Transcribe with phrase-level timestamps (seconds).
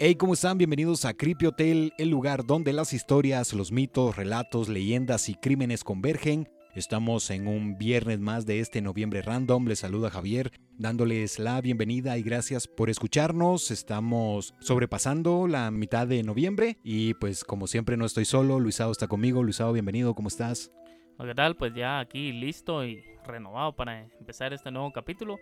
[0.00, 0.58] Hey, ¿cómo están?
[0.58, 5.82] Bienvenidos a Creepy Hotel, el lugar donde las historias, los mitos, relatos, leyendas y crímenes
[5.82, 6.48] convergen.
[6.76, 9.66] Estamos en un viernes más de este noviembre random.
[9.66, 13.72] Les saluda Javier, dándoles la bienvenida y gracias por escucharnos.
[13.72, 18.60] Estamos sobrepasando la mitad de noviembre y pues como siempre no estoy solo.
[18.60, 19.42] Luisado está conmigo.
[19.42, 20.70] Luisado, bienvenido, ¿cómo estás?
[21.18, 21.56] ¿Qué tal?
[21.56, 25.40] Pues ya aquí listo y renovado para empezar este nuevo capítulo,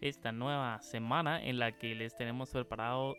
[0.00, 3.14] esta nueva semana en la que les tenemos preparado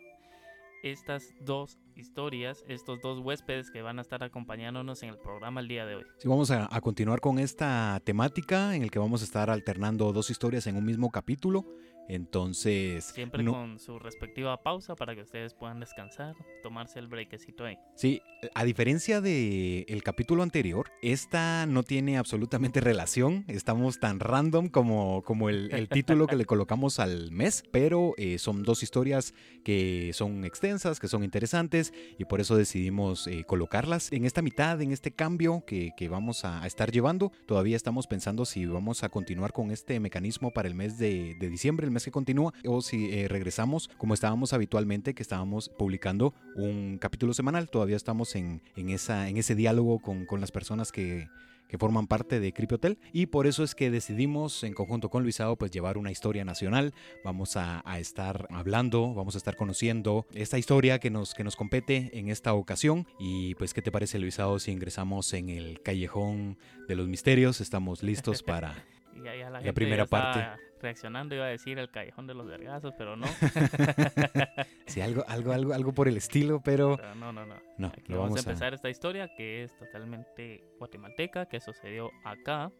[0.82, 5.68] estas dos historias, estos dos huéspedes que van a estar acompañándonos en el programa el
[5.68, 6.04] día de hoy.
[6.18, 10.12] Sí, vamos a, a continuar con esta temática en el que vamos a estar alternando
[10.12, 11.66] dos historias en un mismo capítulo.
[12.10, 13.04] Entonces.
[13.04, 17.78] Siempre con su respectiva pausa para que ustedes puedan descansar, tomarse el breakcito ahí.
[17.94, 18.20] Sí,
[18.52, 23.44] a diferencia del el capítulo anterior, esta no tiene absolutamente relación.
[23.46, 28.38] Estamos tan random como, como el, el título que le colocamos al mes, pero eh,
[28.38, 34.10] son dos historias que son extensas, que son interesantes y por eso decidimos eh, colocarlas
[34.10, 37.30] en esta mitad, en este cambio que, que vamos a, a, estar llevando.
[37.46, 41.48] Todavía estamos pensando si vamos a continuar con este mecanismo para el mes de, de
[41.48, 46.34] diciembre, el mes que continúa o si eh, regresamos como estábamos habitualmente que estábamos publicando
[46.54, 50.92] un capítulo semanal todavía estamos en, en, esa, en ese diálogo con, con las personas
[50.92, 51.28] que,
[51.70, 55.22] que forman parte de Creepy Hotel y por eso es que decidimos en conjunto con
[55.22, 56.92] Luisado pues llevar una historia nacional.
[57.24, 61.54] Vamos a, a, estar hablando vamos a estar conociendo esta historia que nos, que nos
[61.54, 63.06] compete en esta ocasión.
[63.20, 66.58] Y pues qué te parece Luisado si ingresamos en el callejón
[66.88, 68.84] de los misterios estamos listos para
[69.24, 70.40] ya, ya la, la primera parte
[70.80, 73.26] reaccionando iba a decir el callejón de los vergazos, pero no.
[74.86, 76.96] sí, algo, algo, algo, algo por el estilo, pero.
[76.96, 77.56] pero no, no, no.
[77.78, 78.76] No, Aquí vamos, vamos, a empezar a...
[78.76, 82.72] esta historia que es totalmente guatemalteca, que sucedió acá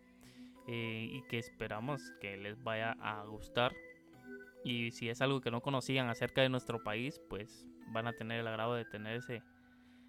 [0.66, 3.72] eh, y que esperamos que les vaya a gustar.
[4.64, 8.40] Y si es algo que no conocían acerca de nuestro país, pues van a tener
[8.40, 9.42] el agrado de tener ese,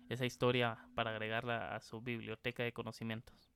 [0.10, 3.52] esa historia para agregarla a su biblioteca de conocimientos.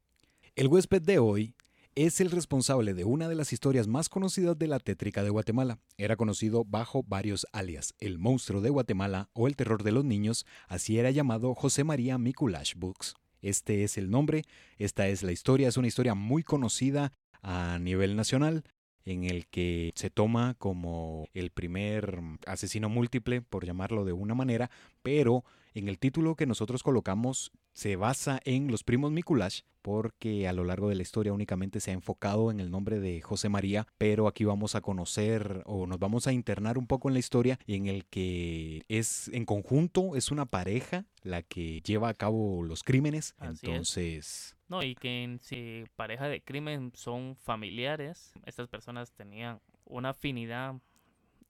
[0.56, 1.54] El huésped de hoy
[1.96, 5.80] es el responsable de una de las historias más conocidas de la tétrica de Guatemala.
[5.98, 10.46] Era conocido bajo varios alias, el monstruo de Guatemala o el terror de los niños,
[10.68, 13.16] así era llamado José María Mikulash Books.
[13.42, 14.44] Este es el nombre,
[14.78, 18.66] esta es la historia, es una historia muy conocida a nivel nacional
[19.06, 24.70] en el que se toma como el primer asesino múltiple, por llamarlo de una manera,
[25.02, 30.54] pero en el título que nosotros colocamos se basa en los primos Mikulash, porque a
[30.54, 33.86] lo largo de la historia únicamente se ha enfocado en el nombre de José María,
[33.98, 37.60] pero aquí vamos a conocer o nos vamos a internar un poco en la historia
[37.68, 42.64] y en el que es en conjunto, es una pareja la que lleva a cabo
[42.64, 43.36] los crímenes.
[43.38, 44.28] Así Entonces...
[44.28, 44.58] Es.
[44.70, 50.76] No, y que en si pareja de crimen son familiares, estas personas tenían una afinidad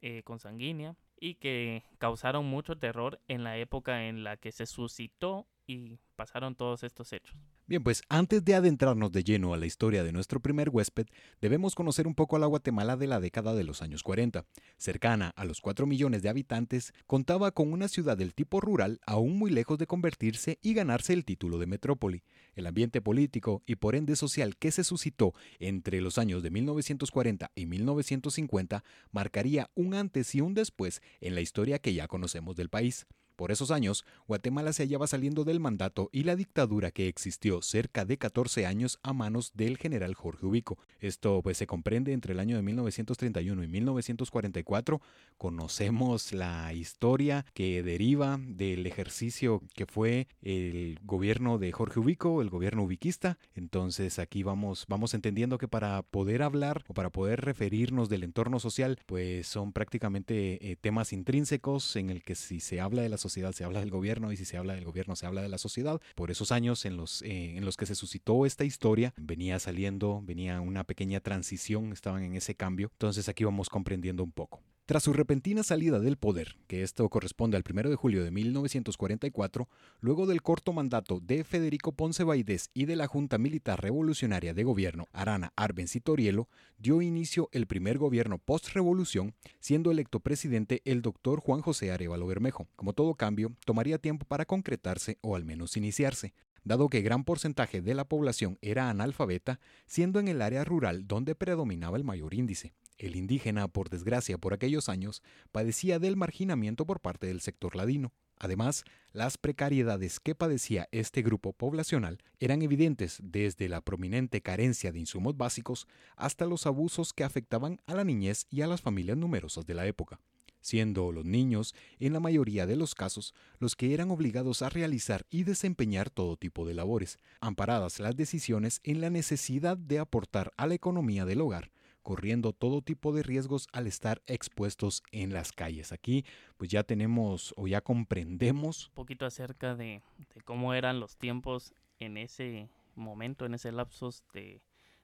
[0.01, 5.47] eh, consanguínea y que causaron mucho terror en la época en la que se suscitó
[5.67, 7.35] y pasaron todos estos hechos.
[7.67, 11.07] Bien, pues antes de adentrarnos de lleno a la historia de nuestro primer huésped,
[11.41, 14.45] debemos conocer un poco a la Guatemala de la década de los años 40.
[14.77, 19.39] Cercana a los 4 millones de habitantes, contaba con una ciudad del tipo rural aún
[19.39, 22.23] muy lejos de convertirse y ganarse el título de metrópoli.
[22.53, 27.51] El ambiente político y por ende social que se suscitó entre los años de 1940
[27.55, 32.69] y 1950 marcaría un antes y un después en la historia que ya conocemos del
[32.69, 33.07] país.
[33.35, 38.05] Por esos años, Guatemala se hallaba saliendo del mandato y la dictadura que existió cerca
[38.05, 40.77] de 14 años a manos del general Jorge Ubico.
[40.99, 45.01] Esto pues se comprende entre el año de 1931 y 1944.
[45.37, 52.49] Conocemos la historia que deriva del ejercicio que fue el gobierno de Jorge Ubico, el
[52.49, 53.37] gobierno ubiquista.
[53.53, 58.59] Entonces aquí vamos, vamos entendiendo que para poder hablar o para poder referirnos del entorno
[58.59, 63.17] social, pues son prácticamente eh, temas intrínsecos en el que si se habla de la
[63.25, 65.57] sociedad se habla del gobierno y si se habla del gobierno se habla de la
[65.57, 65.99] sociedad.
[66.15, 70.21] Por esos años en los, eh, en los que se suscitó esta historia, venía saliendo,
[70.23, 72.89] venía una pequeña transición, estaban en ese cambio.
[72.91, 74.61] Entonces aquí vamos comprendiendo un poco.
[74.87, 79.67] Tras su repentina salida del poder, que esto corresponde al 1 de julio de 1944,
[79.99, 84.63] luego del corto mandato de Federico Ponce Baidés y de la Junta Militar Revolucionaria de
[84.63, 91.01] Gobierno Arana Arbenz y Torielo, dio inicio el primer gobierno post-revolución, siendo electo presidente el
[91.01, 92.67] doctor Juan José Arevalo Bermejo.
[92.75, 97.81] Como todo cambio, tomaría tiempo para concretarse o al menos iniciarse dado que gran porcentaje
[97.81, 102.73] de la población era analfabeta, siendo en el área rural donde predominaba el mayor índice.
[102.97, 105.21] El indígena, por desgracia por aquellos años,
[105.51, 108.13] padecía del marginamiento por parte del sector ladino.
[108.37, 114.99] Además, las precariedades que padecía este grupo poblacional eran evidentes desde la prominente carencia de
[114.99, 119.65] insumos básicos hasta los abusos que afectaban a la niñez y a las familias numerosas
[119.65, 120.19] de la época.
[120.65, 125.27] siendo los niños, en la mayoría de los casos, los que eran obligados a realizar
[125.29, 130.65] y desempeñar todo tipo de labores, amparadas las decisiones en la necesidad de aportar a
[130.65, 131.69] la economía del hogar,
[132.05, 135.91] corriendo todo tipo de riesgos al estar expuestos en las calles.
[135.91, 136.23] Aquí
[136.55, 140.03] pues ya tenemos o ya comprendemos un poquito acerca de,
[140.35, 144.61] de cómo eran los tiempos en ese momento, en ese lapsus de,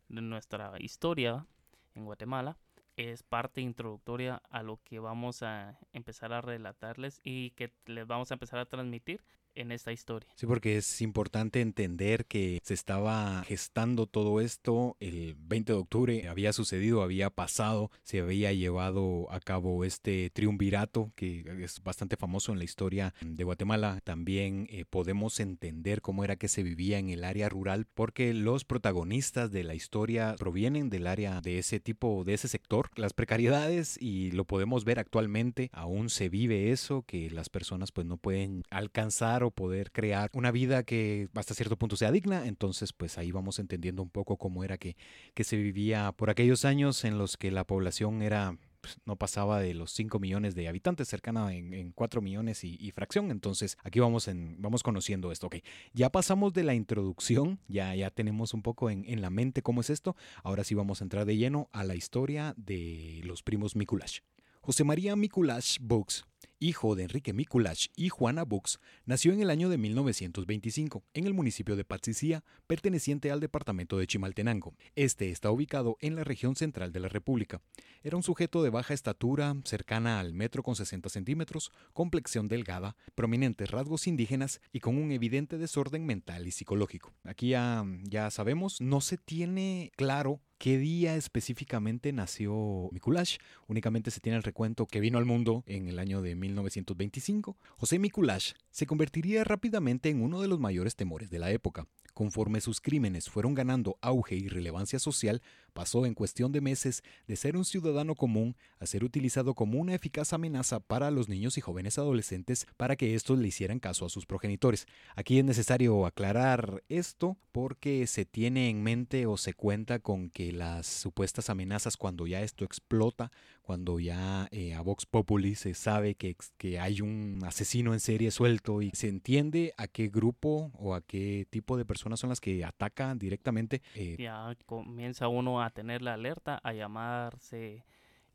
[0.10, 1.48] de nuestra historia
[1.96, 2.56] en Guatemala
[2.98, 8.30] es parte introductoria a lo que vamos a empezar a relatarles y que les vamos
[8.30, 9.24] a empezar a transmitir
[9.56, 10.30] en esta historia.
[10.36, 16.28] Sí, porque es importante entender que se estaba gestando todo esto el 20 de octubre,
[16.28, 22.52] había sucedido, había pasado, se había llevado a cabo este triunvirato que es bastante famoso
[22.52, 24.00] en la historia de Guatemala.
[24.04, 28.66] También eh, podemos entender cómo era que se vivía en el área rural porque los
[28.66, 32.90] protagonistas de la historia provienen del área de ese tipo, de ese sector.
[32.96, 38.08] Las precariedades y lo podemos ver actualmente, aún se vive eso, que las personas pues
[38.08, 42.48] no pueden alcanzar o poder crear una vida que hasta cierto punto sea digna.
[42.48, 44.96] Entonces, pues ahí vamos entendiendo un poco cómo era que,
[45.34, 49.60] que se vivía por aquellos años en los que la población era pues, no pasaba
[49.60, 53.32] de los 5 millones de habitantes, cercana en, 4 millones y, fracción.
[53.32, 55.50] Entonces, aquí vamos, en, vamos conociendo esto.
[55.94, 59.82] Ya pasamos de la introducción, ya, ya tenemos un poco en, en la mente cómo
[59.82, 60.16] es esto.
[60.44, 64.20] Ahora sí vamos a entrar de lleno a la historia de los primos Mikulash.
[64.62, 66.26] José María Mikulash Books
[66.62, 71.34] hijo de Enrique Mikulash y Juana Bux, nació en el año de 1925 en el
[71.34, 74.76] municipio de Patzicía, perteneciente al departamento de Chimaltenango.
[74.96, 77.62] Este está ubicado en la región central de la República.
[78.04, 83.70] Era un sujeto de baja estatura, cercana al metro con 60 centímetros, complexión delgada, prominentes
[83.72, 87.14] rasgos indígenas y con un evidente desorden mental y psicológico.
[87.24, 93.38] Aquí ya sabemos, no se tiene claro qué día específicamente nació Mikulash.
[93.68, 97.58] Únicamente se tiene el recuento que vino al mundo en el año de 1925.
[97.78, 101.88] José Mikulash se convertiría rápidamente en uno de los mayores temores de la época.
[102.14, 105.42] Conforme sus crímenes fueron ganando auge y relevancia social,
[105.74, 109.96] pasó en cuestión de meses de ser un ciudadano común a ser utilizado como una
[109.96, 114.10] eficaz amenaza para los niños y jóvenes adolescentes para que estos le hicieran caso a
[114.10, 114.88] sus progenitores.
[115.16, 120.52] Aquí es necesario aclarar esto porque se tiene en mente o se cuenta con que
[120.52, 123.32] las supuestas amenazas cuando ya esto explota,
[123.62, 128.32] cuando ya eh, a Vox Populi se sabe que, que hay un asesino en serie
[128.32, 132.42] suelto y se entiende a qué grupo o a qué tipo de personas son las
[132.42, 133.82] que atacan directamente.
[133.96, 137.86] Eh, ya comienza uno a tener la alerta, a llamarse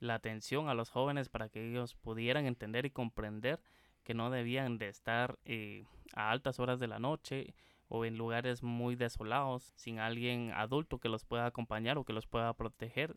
[0.00, 3.60] la atención a los jóvenes para que ellos pudieran entender y comprender
[4.04, 5.84] que no debían de estar eh,
[6.14, 7.54] a altas horas de la noche
[7.88, 12.26] o en lugares muy desolados sin alguien adulto que los pueda acompañar o que los
[12.26, 13.16] pueda proteger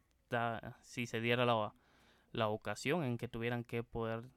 [0.81, 1.73] si se diera la,
[2.31, 4.29] la ocasión en que tuvieran que poder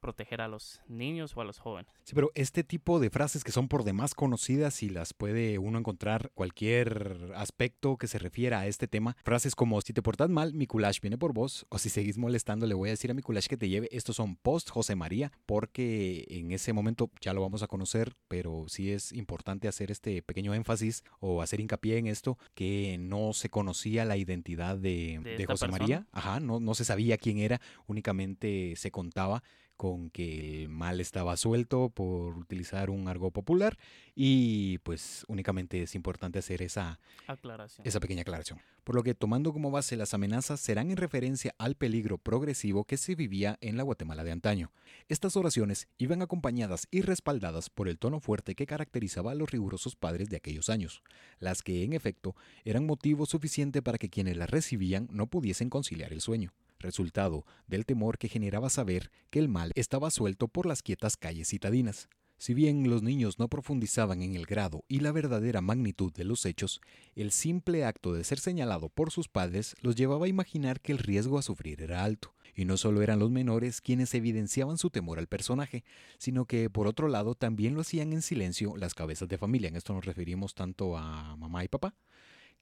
[0.00, 1.92] proteger a los niños o a los jóvenes.
[2.04, 5.78] Sí, pero este tipo de frases que son por demás conocidas y las puede uno
[5.78, 10.54] encontrar cualquier aspecto que se refiera a este tema, frases como si te portas mal,
[10.54, 13.22] mi culash viene por vos, o si seguís molestando, le voy a decir a mi
[13.22, 13.88] culash que te lleve.
[13.92, 18.64] Estos son post José María, porque en ese momento ya lo vamos a conocer, pero
[18.68, 23.50] sí es importante hacer este pequeño énfasis o hacer hincapié en esto, que no se
[23.50, 28.74] conocía la identidad de, de, José María, ajá, no, no se sabía quién era, únicamente
[28.76, 29.42] se contaba
[29.80, 33.78] con que el mal estaba suelto por utilizar un argot popular
[34.14, 37.86] y pues únicamente es importante hacer esa, aclaración.
[37.86, 38.60] esa pequeña aclaración.
[38.84, 42.98] Por lo que tomando como base las amenazas serán en referencia al peligro progresivo que
[42.98, 44.70] se vivía en la Guatemala de antaño.
[45.08, 49.96] Estas oraciones iban acompañadas y respaldadas por el tono fuerte que caracterizaba a los rigurosos
[49.96, 51.02] padres de aquellos años,
[51.38, 56.12] las que en efecto eran motivo suficiente para que quienes las recibían no pudiesen conciliar
[56.12, 60.82] el sueño resultado del temor que generaba saber que el mal estaba suelto por las
[60.82, 62.08] quietas calles citadinas.
[62.40, 66.46] Si bien los niños no profundizaban en el grado y la verdadera magnitud de los
[66.46, 66.80] hechos,
[67.14, 70.98] el simple acto de ser señalado por sus padres los llevaba a imaginar que el
[70.98, 75.18] riesgo a sufrir era alto, y no solo eran los menores quienes evidenciaban su temor
[75.18, 75.84] al personaje,
[76.16, 79.68] sino que por otro lado también lo hacían en silencio las cabezas de familia.
[79.68, 81.94] En esto nos referimos tanto a mamá y papá,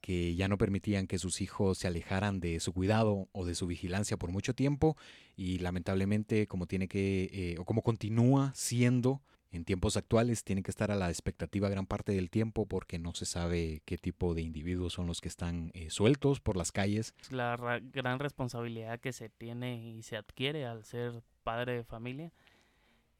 [0.00, 3.66] que ya no permitían que sus hijos se alejaran de su cuidado o de su
[3.66, 4.96] vigilancia por mucho tiempo
[5.36, 10.70] y lamentablemente como tiene que eh, o como continúa siendo en tiempos actuales tiene que
[10.70, 14.42] estar a la expectativa gran parte del tiempo porque no se sabe qué tipo de
[14.42, 17.14] individuos son los que están eh, sueltos por las calles.
[17.30, 22.30] La gran responsabilidad que se tiene y se adquiere al ser padre de familia,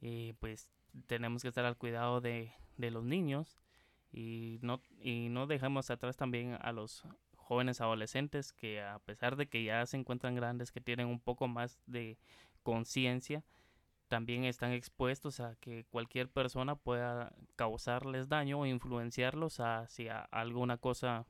[0.00, 0.68] y pues
[1.06, 3.56] tenemos que estar al cuidado de, de los niños
[4.12, 7.05] y no, y no dejamos atrás también a los
[7.37, 11.49] jóvenes adolescentes que a pesar de que ya se encuentran grandes, que tienen un poco
[11.49, 12.19] más de
[12.62, 13.45] conciencia,
[14.09, 21.27] también están expuestos a que cualquier persona pueda causarles daño o influenciarlos hacia alguna cosa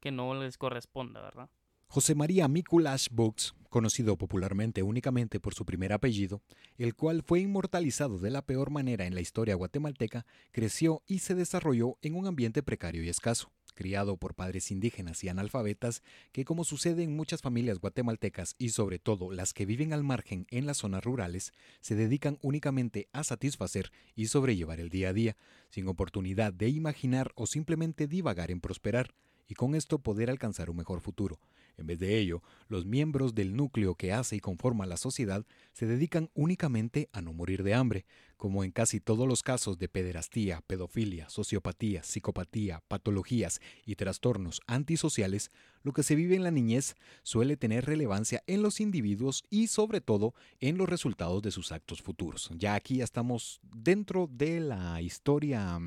[0.00, 1.50] que no les corresponda, ¿verdad?
[1.92, 6.40] José María Mikulash Books, conocido popularmente únicamente por su primer apellido,
[6.78, 11.34] el cual fue inmortalizado de la peor manera en la historia guatemalteca, creció y se
[11.34, 16.62] desarrolló en un ambiente precario y escaso criado por padres indígenas y analfabetas que, como
[16.62, 20.76] sucede en muchas familias guatemaltecas y sobre todo las que viven al margen en las
[20.76, 25.36] zonas rurales, se dedican únicamente a satisfacer y sobrellevar el día a día,
[25.70, 29.12] sin oportunidad de imaginar o simplemente divagar en prosperar,
[29.48, 31.40] y con esto poder alcanzar un mejor futuro.
[31.80, 35.86] En vez de ello, los miembros del núcleo que hace y conforma la sociedad se
[35.86, 38.04] dedican únicamente a no morir de hambre,
[38.40, 45.50] como en casi todos los casos de pederastía, pedofilia, sociopatía, psicopatía, patologías y trastornos antisociales,
[45.82, 50.00] lo que se vive en la niñez suele tener relevancia en los individuos y sobre
[50.00, 52.48] todo en los resultados de sus actos futuros.
[52.56, 55.78] Ya aquí ya estamos dentro de la historia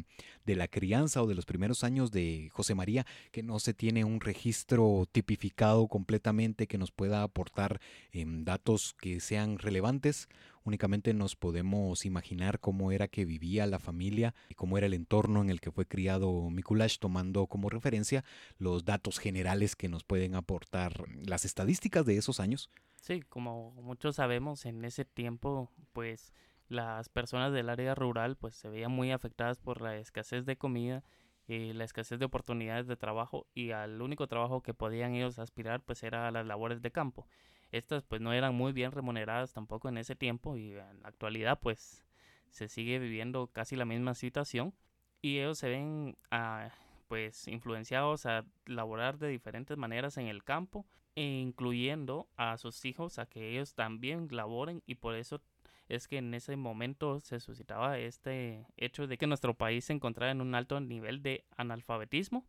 [0.46, 4.04] de la crianza o de los primeros años de José María, que no se tiene
[4.04, 7.82] un registro tipificado completamente que nos pueda aportar
[8.12, 10.28] em, datos que sean relevantes
[10.64, 15.42] únicamente nos podemos imaginar cómo era que vivía la familia y cómo era el entorno
[15.42, 18.24] en el que fue criado Mikulash, tomando como referencia
[18.58, 22.70] los datos generales que nos pueden aportar las estadísticas de esos años.
[22.96, 26.34] Sí, como muchos sabemos, en ese tiempo, pues
[26.70, 31.04] las personas del área rural pues se veían muy afectadas por la escasez de comida
[31.48, 35.82] y la escasez de oportunidades de trabajo y al único trabajo que podían ellos aspirar
[35.82, 37.28] pues era a las labores de campo.
[37.74, 41.60] Estas pues no eran muy bien remuneradas tampoco en ese tiempo y en la actualidad
[41.60, 42.06] pues
[42.52, 44.76] se sigue viviendo casi la misma situación.
[45.24, 46.70] Y ellos se ven ah,
[47.08, 53.18] pues influenciados a laborar de diferentes maneras en el campo e incluyendo a sus hijos
[53.18, 55.42] a que ellos también laboren y por eso
[55.90, 60.32] es que en ese momento se suscitaba este hecho de que nuestro país se encontraba
[60.32, 62.46] en un alto nivel de analfabetismo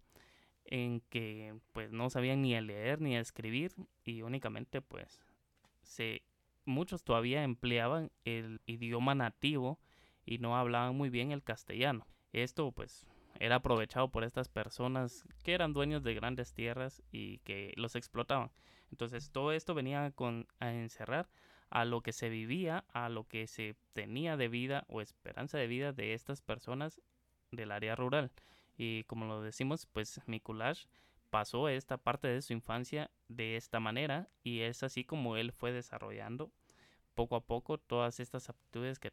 [0.67, 3.73] en que pues no sabían ni a leer ni a escribir
[4.05, 5.21] y únicamente pues
[5.83, 6.23] se
[6.65, 9.79] muchos todavía empleaban el idioma nativo
[10.25, 12.07] y no hablaban muy bien el castellano.
[12.33, 13.07] Esto pues
[13.39, 18.51] era aprovechado por estas personas que eran dueños de grandes tierras y que los explotaban.
[18.91, 21.29] Entonces todo esto venía con, a encerrar
[21.71, 25.67] a lo que se vivía, a lo que se tenía de vida o esperanza de
[25.67, 27.01] vida de estas personas
[27.51, 28.31] del área rural.
[28.77, 30.85] Y como lo decimos, pues Mikulash
[31.31, 35.73] pasó esta parte de su infancia de esta manera y es así como él fue
[35.73, 36.53] desarrollando
[37.15, 39.13] poco a poco todas estas aptitudes que,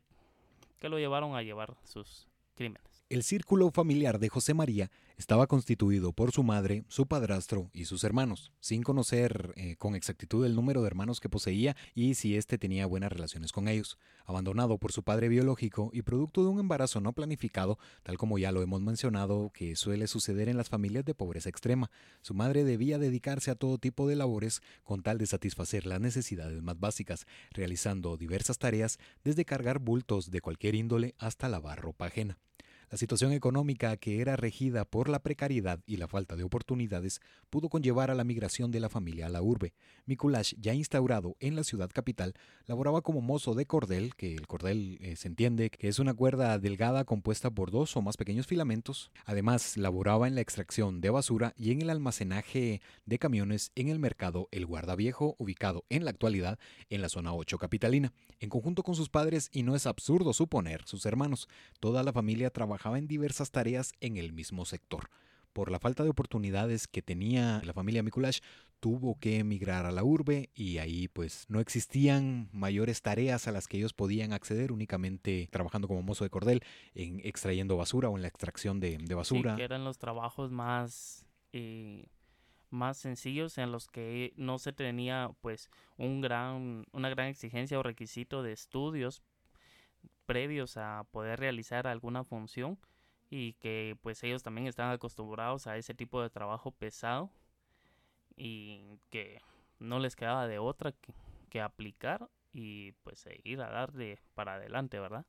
[0.80, 2.91] que lo llevaron a llevar sus crímenes.
[3.12, 8.06] El círculo familiar de José María estaba constituido por su madre, su padrastro y sus
[8.06, 12.58] hermanos, sin conocer eh, con exactitud el número de hermanos que poseía y si éste
[12.58, 13.98] tenía buenas relaciones con ellos.
[14.26, 18.54] Abandonado por su padre biológico y producto de un embarazo no planificado, tal como ya
[18.54, 21.92] lo hemos mencionado que suele suceder en las familias de pobreza extrema,
[22.22, 26.64] su madre debía dedicarse a todo tipo de labores con tal de satisfacer las necesidades
[26.64, 32.38] más básicas, realizando diversas tareas desde cargar bultos de cualquier índole hasta lavar ropa ajena.
[32.92, 37.70] La situación económica, que era regida por la precariedad y la falta de oportunidades, pudo
[37.70, 39.74] conllevar a la migración de la familia a la urbe.
[40.08, 42.34] Mikulash, ya instaurado en la ciudad capital,
[42.66, 46.60] laboraba como mozo de cordel, que el cordel eh, se entiende que es una cuerda
[46.60, 49.10] delgada compuesta por dos o más pequeños filamentos.
[49.24, 54.00] Además, laboraba en la extracción de basura y en el almacenaje de camiones en el
[54.00, 58.96] mercado El Guardaviejo, ubicado en la actualidad en la zona 8 capitalina, en conjunto con
[58.96, 61.48] sus padres y no es absurdo suponer sus hermanos.
[61.80, 65.10] Toda la familia trabajaba trabajaba en diversas tareas en el mismo sector.
[65.54, 68.40] Por la falta de oportunidades que tenía la familia Mikulash,
[68.80, 73.68] tuvo que emigrar a la urbe y ahí pues no existían mayores tareas a las
[73.68, 76.64] que ellos podían acceder únicamente trabajando como mozo de cordel
[76.96, 79.52] en extrayendo basura o en la extracción de, basura.
[79.52, 82.08] Sí, que eran los trabajos más eh,
[82.72, 87.84] más sencillos en los que no se tenía pues un gran una gran exigencia o
[87.84, 89.22] requisito de estudios
[90.32, 92.80] previos a poder realizar alguna función
[93.30, 97.30] y que pues ellos también están acostumbrados a ese tipo de trabajo pesado
[98.38, 99.42] y que
[99.80, 101.14] no les quedaba de otra que,
[101.50, 105.26] que aplicar y pues seguir a darle para adelante, ¿verdad?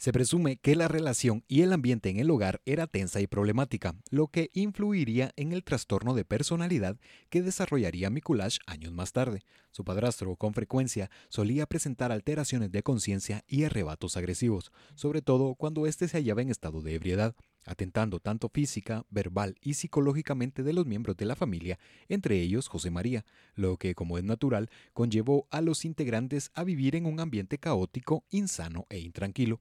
[0.00, 3.94] Se presume que la relación y el ambiente en el hogar era tensa y problemática,
[4.08, 6.96] lo que influiría en el trastorno de personalidad
[7.28, 9.42] que desarrollaría Mikulash años más tarde.
[9.72, 15.86] Su padrastro, con frecuencia, solía presentar alteraciones de conciencia y arrebatos agresivos, sobre todo cuando
[15.86, 17.34] éste se hallaba en estado de ebriedad.
[17.66, 21.78] atentando tanto física, verbal y psicológicamente de los miembros de la familia,
[22.08, 26.96] entre ellos José María, lo que, como es natural, conllevó a los integrantes a vivir
[26.96, 29.60] en un ambiente caótico, insano e intranquilo.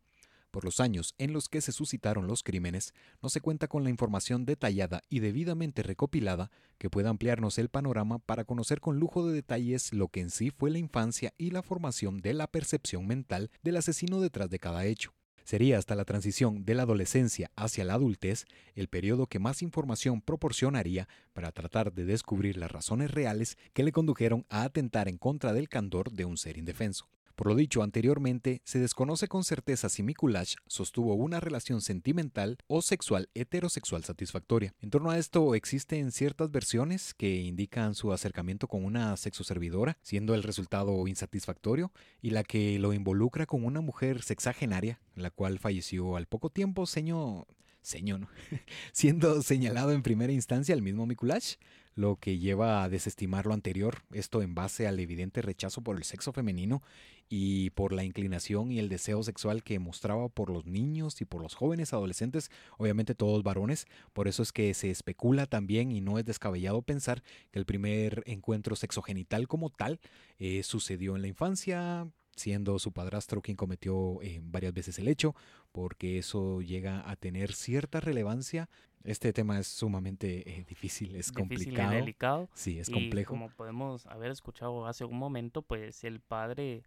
[0.51, 3.91] Por los años en los que se suscitaron los crímenes, no se cuenta con la
[3.91, 9.33] información detallada y debidamente recopilada que pueda ampliarnos el panorama para conocer con lujo de
[9.33, 13.51] detalles lo que en sí fue la infancia y la formación de la percepción mental
[13.61, 15.13] del asesino detrás de cada hecho.
[15.43, 20.21] Sería hasta la transición de la adolescencia hacia la adultez el periodo que más información
[20.21, 25.53] proporcionaría para tratar de descubrir las razones reales que le condujeron a atentar en contra
[25.53, 27.07] del candor de un ser indefenso.
[27.39, 32.81] Por lo dicho anteriormente, se desconoce con certeza si Mikulash sostuvo una relación sentimental o
[32.81, 34.73] sexual heterosexual satisfactoria.
[34.81, 40.35] En torno a esto existen ciertas versiones que indican su acercamiento con una sexoservidora, siendo
[40.35, 46.17] el resultado insatisfactorio, y la que lo involucra con una mujer sexagenaria, la cual falleció
[46.17, 47.47] al poco tiempo, señor
[47.81, 48.27] señor,
[48.91, 51.55] siendo señalado en primera instancia el mismo Mikulash,
[51.99, 56.05] lo que lleva a desestimar lo anterior, esto en base al evidente rechazo por el
[56.05, 56.81] sexo femenino
[57.27, 61.41] y por la inclinación y el deseo sexual que mostraba por los niños y por
[61.41, 66.17] los jóvenes adolescentes, obviamente todos varones, por eso es que se especula también y no
[66.17, 69.99] es descabellado pensar que el primer encuentro sexogenital como tal
[70.37, 72.07] eh, sucedió en la infancia,
[72.39, 75.35] siendo su padrastro quien cometió eh, varias veces el hecho,
[75.73, 78.69] porque eso llega a tener cierta relevancia.
[79.03, 81.91] Este tema es sumamente eh, difícil, es complicado.
[81.91, 82.49] delicado.
[82.53, 83.31] Sí, es complejo.
[83.31, 86.83] como podemos haber escuchado hace un momento, pues el padre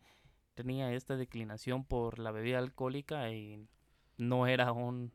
[0.54, 3.66] tenía esta declinación por la bebida alcohólica y
[4.18, 5.12] no era un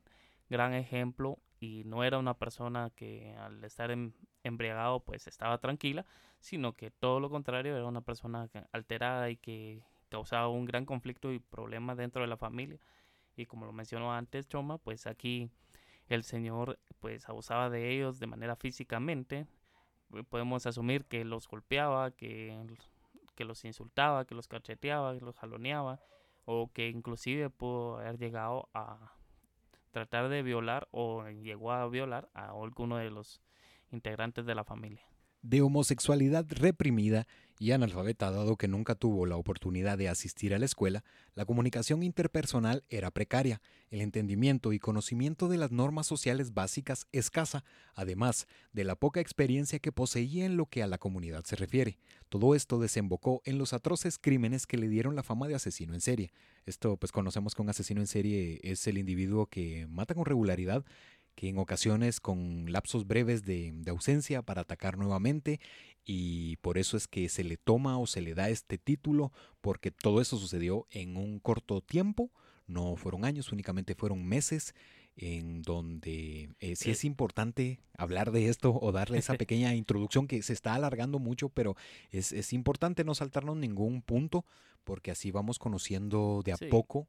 [0.49, 6.05] gran ejemplo y no era una persona que al estar em, embriagado pues estaba tranquila,
[6.39, 11.31] sino que todo lo contrario era una persona alterada y que causaba un gran conflicto
[11.31, 12.79] y problema dentro de la familia.
[13.35, 15.51] Y como lo mencionó antes Choma, pues aquí
[16.09, 19.47] el señor pues abusaba de ellos de manera físicamente.
[20.29, 22.65] Podemos asumir que los golpeaba, que
[23.37, 26.01] que los insultaba, que los cacheteaba, que los jaloneaba,
[26.45, 29.13] o que inclusive pudo haber llegado a
[29.91, 33.41] tratar de violar o llegó a violar a alguno de los
[33.91, 35.06] integrantes de la familia
[35.41, 37.27] de homosexualidad reprimida
[37.59, 42.03] y analfabeta dado que nunca tuvo la oportunidad de asistir a la escuela, la comunicación
[42.03, 47.63] interpersonal era precaria, el entendimiento y conocimiento de las normas sociales básicas escasa,
[47.95, 51.97] además de la poca experiencia que poseía en lo que a la comunidad se refiere.
[52.29, 56.01] Todo esto desembocó en los atroces crímenes que le dieron la fama de asesino en
[56.01, 56.31] serie.
[56.65, 60.85] Esto pues conocemos que un asesino en serie es el individuo que mata con regularidad
[61.37, 65.59] que en ocasiones con lapsos breves de, ausencia para atacar nuevamente
[66.03, 69.91] y por eso es que se le toma o se le da este título porque
[69.91, 72.31] todo eso sucedió en un corto tiempo,
[72.65, 74.73] no fueron años, únicamente fueron meses
[75.15, 80.41] en donde eh, sí es importante hablar de esto o darle esa pequeña introducción que
[80.41, 81.75] se está alargando mucho, pero
[82.09, 84.43] es, es importante no saltarnos ningún punto
[84.83, 87.07] porque así vamos conociendo de a poco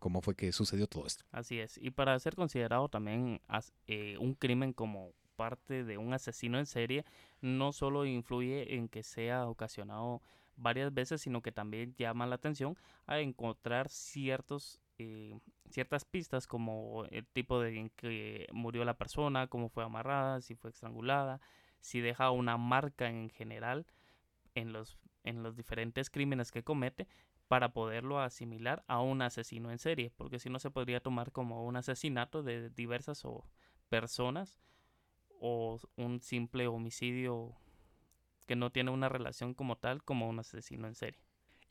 [0.00, 1.24] cómo fue que sucedió todo esto.
[1.30, 3.40] Así es, y para ser considerado también
[3.86, 7.04] eh, un crimen como parte de un asesino en serie,
[7.40, 10.20] no solo influye en que sea ocasionado
[10.56, 15.38] varias veces, sino que también llama la atención a encontrar ciertos eh,
[15.70, 20.56] ciertas pistas como el tipo de en que murió la persona, cómo fue amarrada, si
[20.56, 21.40] fue estrangulada,
[21.80, 23.86] si deja una marca en general
[24.54, 27.06] en los en los diferentes crímenes que comete
[27.50, 31.64] para poderlo asimilar a un asesino en serie, porque si no se podría tomar como
[31.66, 33.44] un asesinato de diversas o
[33.88, 34.60] personas
[35.40, 37.56] o un simple homicidio
[38.46, 41.20] que no tiene una relación como tal como un asesino en serie.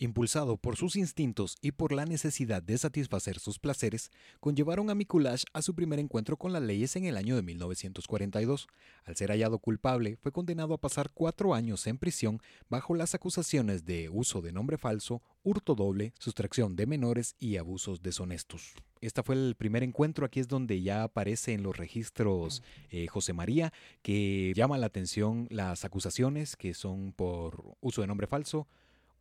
[0.02, 5.44] Impulsado por sus instintos y por la necesidad de satisfacer sus placeres, conllevaron a Mikulash
[5.52, 8.70] a su primer encuentro con las leyes en el año de 1942.
[9.04, 13.84] Al ser hallado culpable, fue condenado a pasar cuatro años en prisión bajo las acusaciones
[13.84, 18.76] de uso de nombre falso, hurto doble, sustracción de menores y abusos deshonestos.
[19.02, 23.34] Este fue el primer encuentro, aquí es donde ya aparece en los registros eh, José
[23.34, 28.66] María, que llama la atención las acusaciones que son por uso de nombre falso,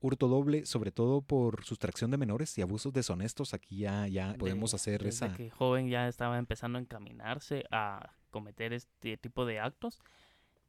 [0.01, 3.55] hurto doble, sobre todo por sustracción de menores y abusos deshonestos.
[3.55, 5.37] Aquí ya, ya podemos hacer desde esa.
[5.37, 10.01] que joven ya estaba empezando a encaminarse a cometer este tipo de actos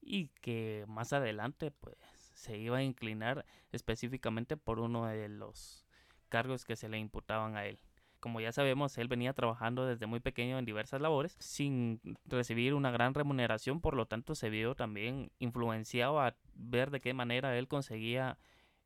[0.02, 1.98] y que más adelante pues
[2.34, 5.86] se iba a inclinar específicamente por uno de los
[6.30, 7.80] cargos que se le imputaban a él.
[8.20, 12.92] Como ya sabemos, él venía trabajando desde muy pequeño en diversas labores sin recibir una
[12.92, 17.68] gran remuneración, por lo tanto se vio también influenciado a ver de qué manera él
[17.68, 18.38] conseguía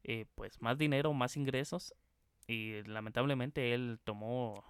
[0.03, 1.93] eh, pues más dinero, más ingresos
[2.47, 4.63] y lamentablemente él tomó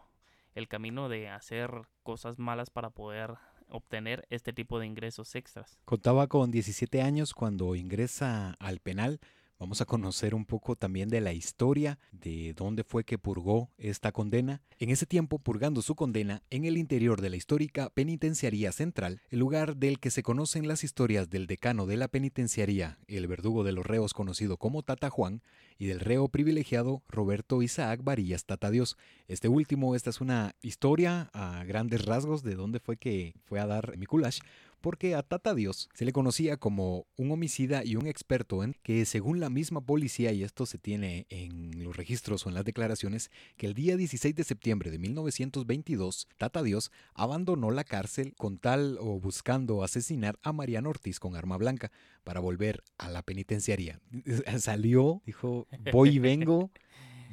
[0.55, 1.71] el camino de hacer
[2.03, 3.35] cosas malas para poder
[3.69, 5.79] obtener este tipo de ingresos extras.
[5.85, 9.19] Contaba con 17 años cuando ingresa al penal
[9.59, 14.11] Vamos a conocer un poco también de la historia de dónde fue que purgó esta
[14.11, 14.61] condena.
[14.77, 19.39] En ese tiempo, purgando su condena en el interior de la histórica Penitenciaría Central, el
[19.39, 23.71] lugar del que se conocen las historias del decano de la penitenciaría, el verdugo de
[23.71, 25.41] los reos conocido como Tata Juan,
[25.77, 28.97] y del reo privilegiado Roberto Isaac Varillas Tata Dios.
[29.27, 33.67] Este último, esta es una historia a grandes rasgos de dónde fue que fue a
[33.67, 34.39] dar Mikulash
[34.83, 39.05] porque a Tata Dios se le conocía como un homicida y un experto en que
[39.05, 43.31] según la misma policía, y esto se tiene en los registros o en las declaraciones,
[43.55, 48.97] que el día 16 de septiembre de 1922, Tata Dios abandonó la cárcel con tal
[48.99, 51.89] o buscando asesinar a Mariano Ortiz con arma blanca
[52.25, 54.01] para volver a la penitenciaría.
[54.59, 56.71] Salió, dijo, voy y vengo.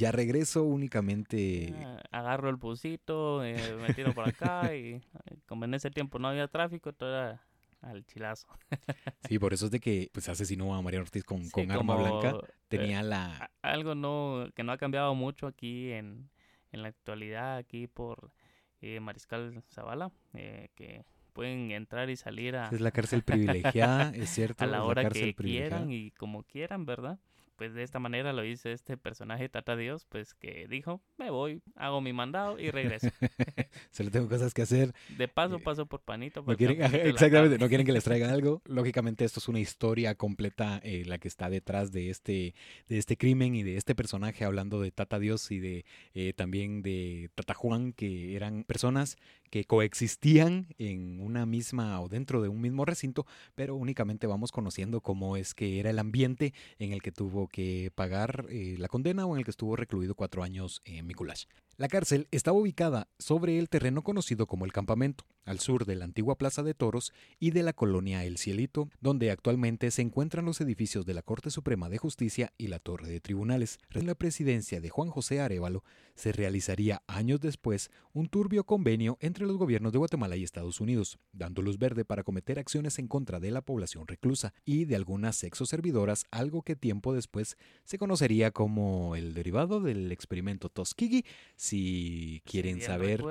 [0.00, 1.74] Ya regreso únicamente.
[1.84, 5.02] Ah, agarro el busito, eh, me tiro por acá y eh,
[5.46, 7.44] como en ese tiempo no había tráfico, todo era
[7.82, 8.48] al chilazo.
[9.28, 12.30] sí, por eso es de que pues asesinó a María Ortiz con, arma blanca.
[12.30, 13.50] Eh, Tenía la...
[13.60, 16.30] Algo no que no ha cambiado mucho aquí en,
[16.72, 18.32] en la actualidad, aquí por
[18.80, 22.70] Mariscal Zavala, que pueden entrar y salir a...
[22.70, 24.64] Es la cárcel privilegiada, es cierto.
[24.64, 27.18] A la hora que quieran y como quieran, ¿verdad?
[27.60, 31.60] Pues de esta manera lo dice este personaje Tata Dios, pues que dijo, me voy,
[31.76, 33.08] hago mi mandado y regreso.
[33.90, 34.94] Solo tengo cosas que hacer.
[35.18, 36.42] De paso, paso por panito.
[36.46, 38.62] No quieren, exactamente, no quieren que les traiga algo.
[38.64, 42.54] Lógicamente esto es una historia completa eh, la que está detrás de este,
[42.88, 46.80] de este crimen y de este personaje, hablando de Tata Dios y de eh, también
[46.80, 49.18] de Tata Juan, que eran personas
[49.50, 55.00] que coexistían en una misma o dentro de un mismo recinto, pero únicamente vamos conociendo
[55.00, 59.26] cómo es que era el ambiente en el que tuvo que pagar eh, la condena
[59.26, 61.44] o en el que estuvo recluido cuatro años en Mikulash.
[61.76, 66.04] La cárcel estaba ubicada sobre el terreno conocido como el campamento, al sur de la
[66.04, 70.60] antigua Plaza de Toros y de la colonia El Cielito, donde actualmente se encuentran los
[70.60, 73.78] edificios de la Corte Suprema de Justicia y la Torre de Tribunales.
[73.94, 75.82] En la presidencia de Juan José Arevalo
[76.14, 81.18] se realizaría años después un turbio convenio entre los gobiernos de Guatemala y Estados Unidos,
[81.32, 85.36] dando luz verde para cometer acciones en contra de la población reclusa y de algunas
[85.36, 91.24] sexoservidoras, algo que tiempo después se conocería como el derivado del experimento Tuskegee,
[91.56, 93.22] si quieren saber...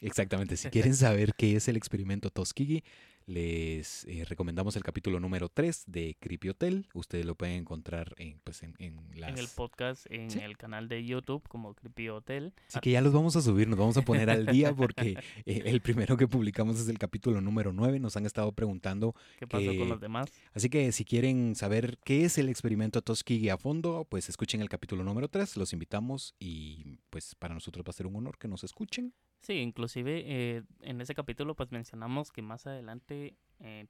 [0.00, 2.84] Exactamente, si quieren saber qué es el experimento Tuskegee,
[3.28, 6.88] les eh, recomendamos el capítulo número 3 de Creepy Hotel.
[6.94, 11.04] Ustedes lo pueden encontrar en, pues, en, en, en el podcast, en el canal de
[11.04, 12.54] YouTube como Creepy Hotel.
[12.68, 15.62] Así que ya los vamos a subir, nos vamos a poner al día porque eh,
[15.66, 18.00] el primero que publicamos es el capítulo número 9.
[18.00, 20.32] Nos han estado preguntando qué pasó con los demás.
[20.54, 24.70] Así que si quieren saber qué es el experimento Tuskegee a fondo, pues escuchen el
[24.70, 25.58] capítulo número 3.
[25.58, 29.12] Los invitamos y pues para nosotros va a ser un honor que nos escuchen.
[29.40, 33.86] Sí, inclusive eh, en ese capítulo pues mencionamos que más adelante eh,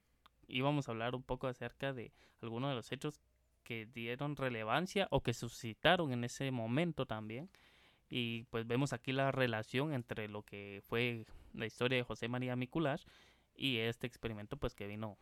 [0.47, 3.19] íbamos a hablar un poco acerca de algunos de los hechos
[3.63, 7.49] que dieron relevancia o que suscitaron en ese momento también.
[8.09, 12.55] Y pues vemos aquí la relación entre lo que fue la historia de José María
[12.55, 13.03] Miculash
[13.55, 15.17] y este experimento pues que vino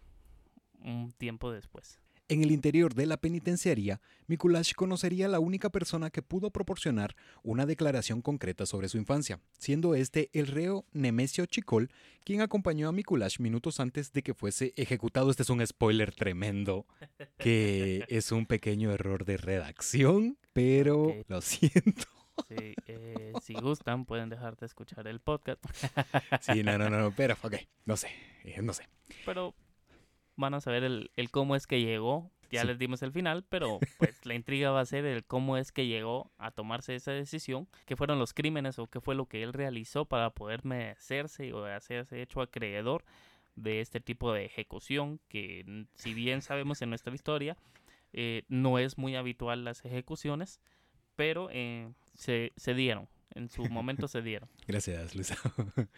[0.79, 1.99] un tiempo después.
[2.29, 7.15] En el interior de la penitenciaría, Mikulash conocería a la única persona que pudo proporcionar
[7.41, 11.89] una declaración concreta sobre su infancia, siendo este el reo Nemesio Chicol,
[12.25, 15.31] quien acompañó a Mikulash minutos antes de que fuese ejecutado.
[15.31, 16.85] Este es un spoiler tremendo,
[17.37, 22.07] que es un pequeño error de redacción, pero lo siento.
[22.49, 25.63] Sí, eh, si gustan, pueden dejar de escuchar el podcast.
[26.41, 28.09] sí, no, no, no, pero ok, no sé,
[28.43, 28.87] eh, no sé.
[29.25, 29.55] Pero
[30.37, 32.31] van a saber el, cómo es que llegó.
[32.49, 35.73] Ya les dimos el final, pero pues la intriga va a ser el cómo es
[35.73, 39.43] que llegó a tomarse esa decisión, qué fueron los crímenes o qué fue lo que
[39.43, 43.03] él realizó para poder merecerse o hacerse hecho acreedor
[43.57, 47.57] de este tipo de ejecución, que si bien sabemos en nuestra historia,
[48.13, 50.61] eh, no es muy habitual las ejecuciones,
[51.17, 54.47] pero eh, se, se dieron, en su momento se dieron.
[54.67, 55.35] Gracias, Luisa.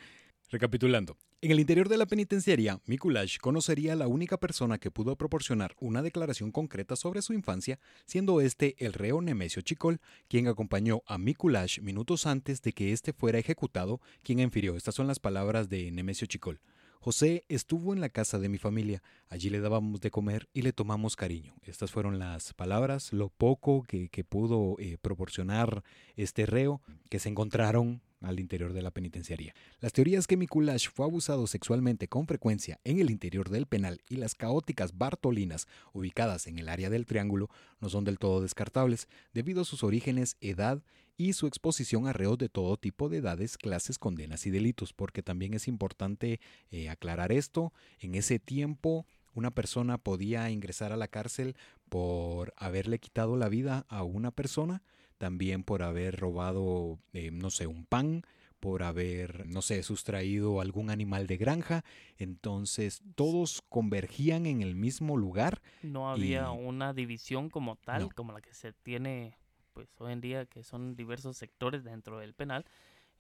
[0.52, 5.16] Recapitulando, en el interior de la penitenciaría, Mikulash conocería a la única persona que pudo
[5.16, 11.04] proporcionar una declaración concreta sobre su infancia, siendo este el reo Nemesio Chicol, quien acompañó
[11.06, 14.76] a Mikulash minutos antes de que éste fuera ejecutado, quien infirió.
[14.76, 16.60] Estas son las palabras de Nemesio Chicol.
[17.02, 20.74] José estuvo en la casa de mi familia, allí le dábamos de comer y le
[20.74, 21.56] tomamos cariño.
[21.64, 25.82] Estas fueron las palabras, lo poco que, pudo eh, proporcionar
[26.18, 29.54] este reo que se encontraron al interior de la penitenciaría.
[29.80, 34.18] Las teorías que Mikulash fue abusado sexualmente con frecuencia en el interior del penal y
[34.18, 39.62] las caóticas Bartolinas ubicadas en el área del Triángulo no son del todo descartables debido
[39.62, 40.84] a sus orígenes, edad
[41.19, 45.21] y su exposición a reos de todo tipo de edades, clases, condenas y delitos, porque
[45.21, 46.39] también es importante
[46.71, 47.73] eh, aclarar esto.
[47.99, 51.58] En ese tiempo una persona podía ingresar a la cárcel
[51.89, 54.82] por haberle quitado la vida a una persona,
[55.17, 58.23] también por haber robado, eh, no sé, un pan,
[58.62, 61.84] por haber, no sé, sustraído algún animal de granja.
[62.17, 65.62] Entonces todos convergían en el mismo lugar.
[65.82, 69.38] No había una división como tal, como la que se tiene
[69.80, 72.65] pues hoy en día, que son diversos sectores dentro del penal,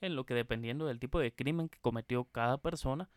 [0.01, 3.09] en lo que dependiendo del tipo de crimen que cometió cada persona,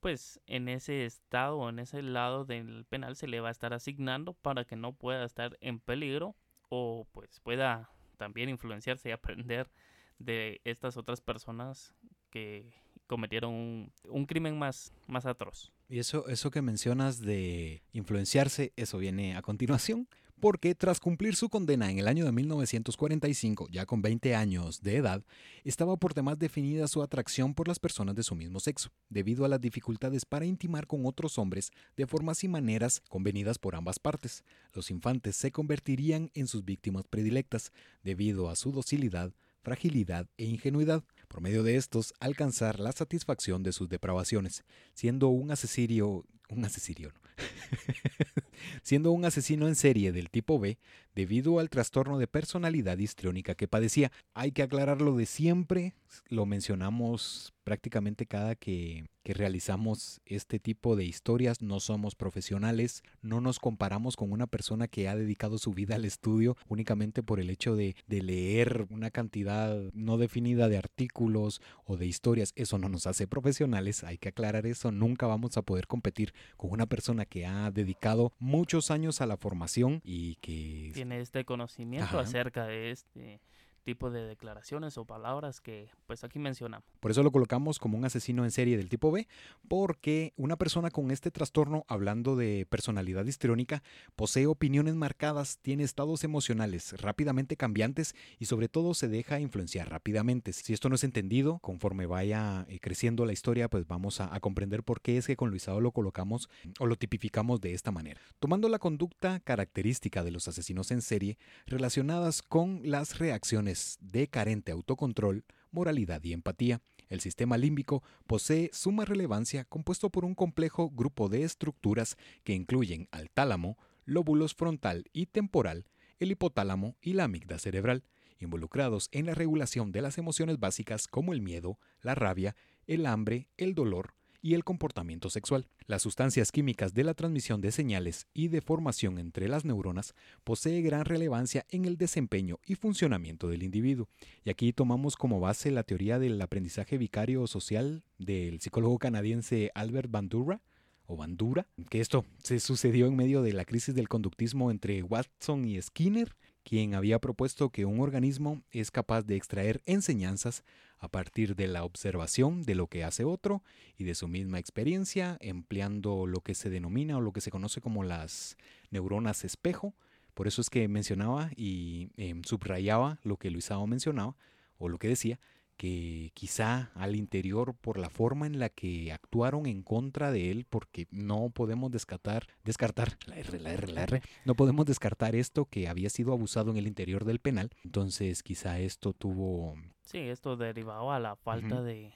[0.00, 3.72] pues en ese estado o en ese lado del penal se le va a estar
[3.74, 6.34] asignando para que no pueda estar en peligro
[6.68, 9.70] o pues pueda también influenciarse y aprender
[10.18, 11.94] de estas otras personas
[12.30, 12.72] que
[13.06, 15.70] cometieron un, un, crimen más, más atroz.
[15.88, 20.08] Y eso, eso que mencionas de influenciarse, eso viene a continuación,
[20.40, 24.96] porque tras cumplir su condena en el año de 1945, ya con 20 años de
[24.96, 25.22] edad,
[25.64, 29.48] estaba por demás definida su atracción por las personas de su mismo sexo, debido a
[29.48, 34.44] las dificultades para intimar con otros hombres de formas y maneras convenidas por ambas partes.
[34.72, 37.72] Los infantes se convertirían en sus víctimas predilectas,
[38.02, 43.72] debido a su docilidad, fragilidad e ingenuidad, por medio de estos alcanzar la satisfacción de
[43.72, 47.10] sus depravaciones, siendo un asesino, un asesino,
[48.82, 50.78] siendo un asesino en serie del tipo B
[51.14, 54.12] debido al trastorno de personalidad histriónica que padecía.
[54.34, 55.94] Hay que aclararlo de siempre,
[56.28, 63.60] lo mencionamos prácticamente cada que, realizamos este tipo de historias, no somos profesionales, no nos
[63.60, 67.76] comparamos con una persona que ha dedicado su vida al estudio únicamente por el hecho
[67.76, 73.06] de, de leer una cantidad no definida de artículos o de historias, eso no nos
[73.06, 77.46] hace profesionales, hay que aclarar eso, nunca vamos a poder competir con una persona que
[77.46, 83.40] ha dedicado muchos años a la formación y que tiene este conocimiento acerca de este
[83.82, 86.86] tipo de declaraciones o palabras que pues aquí mencionamos.
[87.00, 89.26] Por eso lo colocamos como un asesino en serie del tipo B,
[89.68, 93.82] porque una persona con este trastorno, hablando de personalidad histriónica,
[94.16, 100.52] posee opiniones marcadas, tiene estados emocionales rápidamente cambiantes y sobre todo se deja influenciar rápidamente.
[100.52, 104.40] Si esto no es entendido, conforme vaya eh, creciendo la historia, pues vamos a, a
[104.40, 108.20] comprender por qué es que con Luisado lo colocamos o lo tipificamos de esta manera.
[108.38, 113.69] Tomando la conducta característica de los asesinos en serie relacionadas con las reacciones
[114.00, 116.80] de carente autocontrol, moralidad y empatía.
[117.08, 123.08] El sistema límbico posee suma relevancia compuesto por un complejo grupo de estructuras que incluyen
[123.10, 125.86] al tálamo, lóbulos frontal y temporal,
[126.18, 128.04] el hipotálamo y la amígdala cerebral,
[128.38, 132.56] involucrados en la regulación de las emociones básicas como el miedo, la rabia,
[132.86, 135.66] el hambre, el dolor, y el comportamiento sexual.
[135.86, 140.82] Las sustancias químicas de la transmisión de señales y de formación entre las neuronas posee
[140.82, 144.08] gran relevancia en el desempeño y funcionamiento del individuo.
[144.44, 150.10] Y aquí tomamos como base la teoría del aprendizaje vicario social del psicólogo canadiense Albert
[150.10, 150.62] Bandura,
[151.10, 155.64] o Bandura, que esto se sucedió en medio de la crisis del conductismo entre Watson
[155.64, 160.64] y Skinner, quien había propuesto que un organismo es capaz de extraer enseñanzas
[160.98, 163.62] a partir de la observación de lo que hace otro
[163.96, 167.80] y de su misma experiencia, empleando lo que se denomina o lo que se conoce
[167.80, 168.56] como las
[168.90, 169.94] neuronas espejo.
[170.34, 174.36] Por eso es que mencionaba y em, subrayaba lo que Luisao mencionaba
[174.78, 175.38] o lo que decía,
[175.80, 180.66] que quizá al interior por la forma en la que actuaron en contra de él,
[180.68, 185.64] porque no podemos descartar, descartar, la R, la R, la R, no podemos descartar esto
[185.64, 189.74] que había sido abusado en el interior del penal, entonces quizá esto tuvo...
[190.02, 192.12] Sí, esto derivaba a la falta de,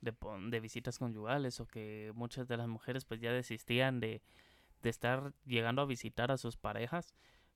[0.00, 4.22] de, visitas conyugales o que muchas de las mujeres pues ya desistían de,
[4.82, 7.14] de estar llegando a visitar a sus parejas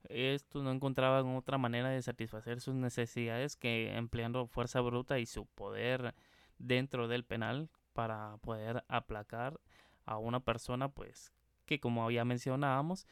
[0.09, 5.47] estos no encontraban otra manera de satisfacer sus necesidades que empleando fuerza bruta y su
[5.47, 6.15] poder
[6.59, 9.61] dentro del penal para poder aplacar
[10.07, 11.33] a una persona pues
[11.67, 13.07] que como ya mencionábamos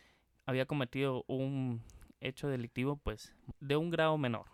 [0.47, 1.83] había cometido un
[2.21, 4.47] hecho delictivo pues de un grado menor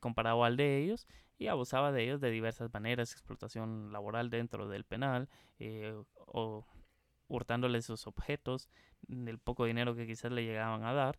[0.00, 1.06] comparado al de ellos
[1.38, 5.94] y abusaba de ellos de diversas maneras explotación laboral dentro del penal eh,
[6.26, 6.64] o
[7.28, 8.68] hurtándoles sus objetos
[9.02, 11.18] del poco dinero que quizás le llegaban a dar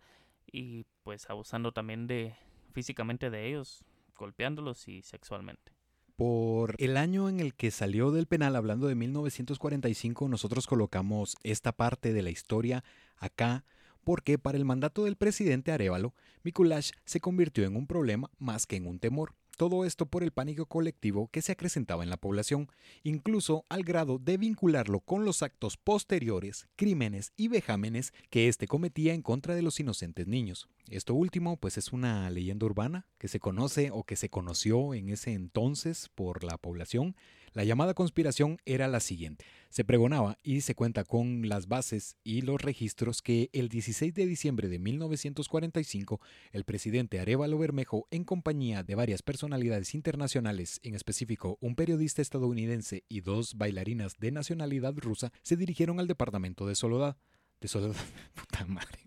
[0.51, 2.35] y pues abusando también de
[2.71, 3.83] físicamente de ellos,
[4.15, 5.71] golpeándolos y sexualmente.
[6.15, 11.71] Por el año en el que salió del penal, hablando de 1945, nosotros colocamos esta
[11.71, 12.83] parte de la historia
[13.17, 13.65] acá
[14.03, 18.75] porque para el mandato del presidente Arevalo, Mikulash se convirtió en un problema más que
[18.75, 19.33] en un temor.
[19.57, 22.69] Todo esto por el pánico colectivo que se acrecentaba en la población,
[23.03, 29.13] incluso al grado de vincularlo con los actos posteriores, crímenes y vejámenes que éste cometía
[29.13, 30.67] en contra de los inocentes niños.
[30.89, 35.09] Esto último, pues es una leyenda urbana que se conoce o que se conoció en
[35.09, 37.15] ese entonces por la población
[37.53, 39.45] la llamada conspiración era la siguiente.
[39.69, 44.25] Se pregonaba y se cuenta con las bases y los registros que el 16 de
[44.25, 46.19] diciembre de 1945
[46.51, 53.03] el presidente Arevalo Bermejo, en compañía de varias personalidades internacionales, en específico un periodista estadounidense
[53.07, 57.17] y dos bailarinas de nacionalidad rusa, se dirigieron al departamento de Soledad.
[57.61, 57.95] De Soledad,
[58.33, 58.99] puta madre.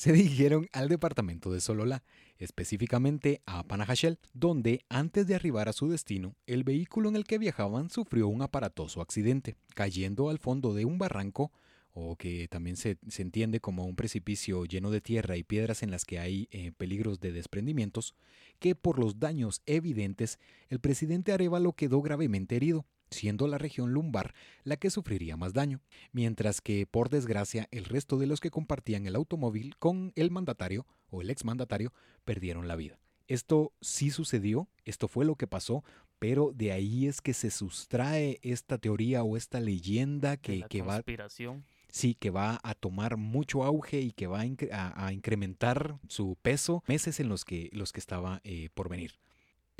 [0.00, 2.02] Se dirigieron al departamento de Sololá
[2.38, 7.36] específicamente a Panajachel, donde antes de arribar a su destino, el vehículo en el que
[7.36, 11.52] viajaban sufrió un aparatoso accidente, cayendo al fondo de un barranco
[11.92, 16.06] o que también se, entiende como un precipicio lleno de tierra y piedras en las
[16.06, 18.14] que hay eh, peligros de desprendimientos,
[18.58, 20.38] que por los daños evidentes
[20.70, 25.80] el presidente Arevalo quedó gravemente herido, siendo la región lumbar la que sufriría más daño,
[26.12, 30.86] mientras que, por desgracia, el resto de los que compartían el automóvil con el mandatario
[31.10, 31.92] o el exmandatario
[32.24, 32.98] perdieron la vida.
[33.28, 35.84] Esto sí sucedió, esto fue lo que pasó,
[36.18, 41.02] pero de ahí es que se sustrae esta teoría o esta leyenda que, que va...
[41.88, 47.18] Sí, que va a tomar mucho auge y que va a, incrementar su peso meses
[47.18, 49.18] en los que, los que estaba eh, por venir.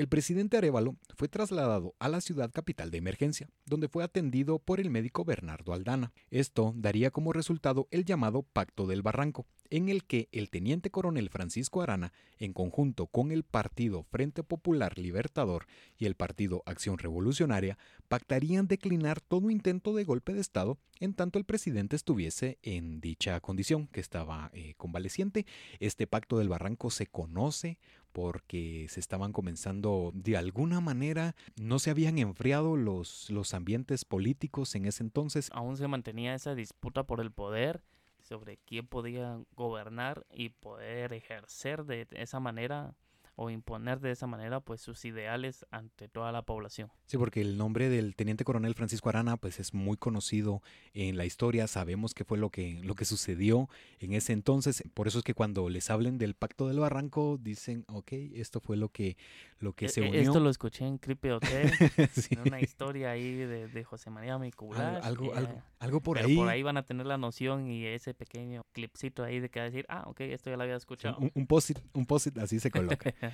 [0.01, 4.81] El presidente Arevalo fue trasladado a la ciudad capital de emergencia, donde fue atendido por
[4.81, 6.15] el médico Bernardo Aldana.
[6.31, 11.29] Esto daría como resultado el llamado Pacto del Barranco, en el que el teniente coronel
[11.29, 15.67] Francisco Arana, en conjunto con el Partido Frente Popular Libertador
[15.99, 17.77] y el Partido Acción Revolucionaria,
[18.09, 23.41] pactarían declinar todo intento de golpe de Estado en tanto el presidente estuviese en dicha
[23.41, 25.47] condición, que estaba eh, convaleciente.
[25.79, 27.79] Este Pacto del Barranco se conoce
[28.12, 34.75] porque se estaban comenzando de alguna manera, no se habían enfriado los, los ambientes políticos
[34.75, 35.49] en ese entonces.
[35.53, 37.83] Aún se mantenía esa disputa por el poder
[38.20, 42.94] sobre quién podía gobernar y poder ejercer de esa manera
[43.42, 46.90] o imponer de esa manera pues sus ideales ante toda la población.
[47.07, 50.61] Sí, porque el nombre del teniente coronel Francisco Arana pues es muy conocido
[50.92, 55.09] en la historia, sabemos qué fue lo que lo que sucedió en ese entonces, por
[55.09, 58.90] eso es que cuando les hablen del Pacto del Barranco dicen, ok, esto fue lo
[58.90, 59.16] que
[59.59, 60.20] lo que e, se e, unió.
[60.20, 61.70] Esto lo escuché en Creepy Hotel,
[62.31, 65.00] en una historia ahí de, José María Micular.
[65.03, 66.37] Algo, algo, algo, por ahí.
[66.37, 69.64] por ahí van a tener la noción y ese pequeño clipcito ahí de que va
[69.64, 71.16] a decir, ah, ok, esto ya lo había escuchado.
[71.18, 73.14] Un, un post un post así se coloca.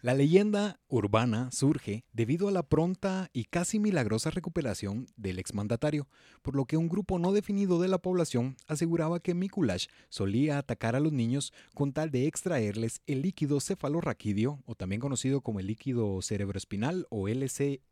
[0.00, 6.08] La leyenda urbana surge debido a la pronta y casi milagrosa recuperación del exmandatario,
[6.42, 10.96] por lo que un grupo no definido de la población aseguraba que Mikulash solía atacar
[10.96, 15.66] a los niños con tal de extraerles el líquido cefalorraquídeo, o también conocido como el
[15.66, 17.82] líquido cerebroespinal o LCE,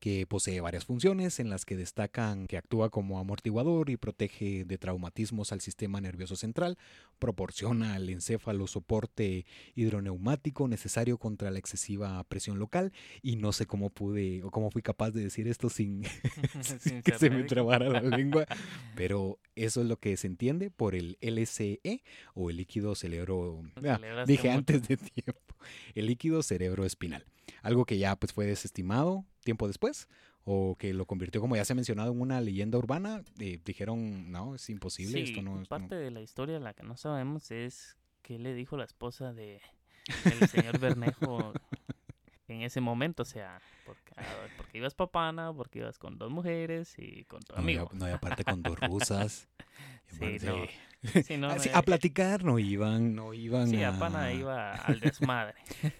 [0.00, 4.76] que posee varias funciones en las que destacan que actúa como amortiguador y protege de
[4.76, 6.76] traumatismos al sistema nervioso central,
[7.20, 9.46] proporciona al encéfalo soporte
[9.76, 14.82] hidroneumático necesario contra la excesiva presión local y no sé cómo pude o cómo fui
[14.82, 16.02] capaz de decir esto sin,
[17.04, 18.46] que se me trabara la lengua,
[18.96, 22.02] pero eso es lo que se entiende por el LCE
[22.34, 25.54] o el líquido cerebro, ah, dije antes de tiempo,
[25.94, 27.24] el líquido cerebro espinal
[27.62, 30.08] algo que ya pues fue desestimado tiempo después
[30.44, 34.32] o que lo convirtió, como ya se ha mencionado, en una leyenda urbana, eh, dijeron,
[34.32, 35.68] no, es imposible, esto no es...
[35.68, 39.60] Parte de la historia la que no sabemos es qué le dijo la esposa de
[40.24, 41.52] el señor Bernejo
[42.48, 44.14] en ese momento, o sea, porque,
[44.56, 47.88] porque ibas papana, porque ibas con dos mujeres y con tu amigo.
[47.92, 49.48] No, y aparte con dos rusas.
[51.24, 51.48] sí, no.
[51.50, 53.98] a platicar no iban, no iban sí, a...
[53.98, 55.54] pana iba al desmadre.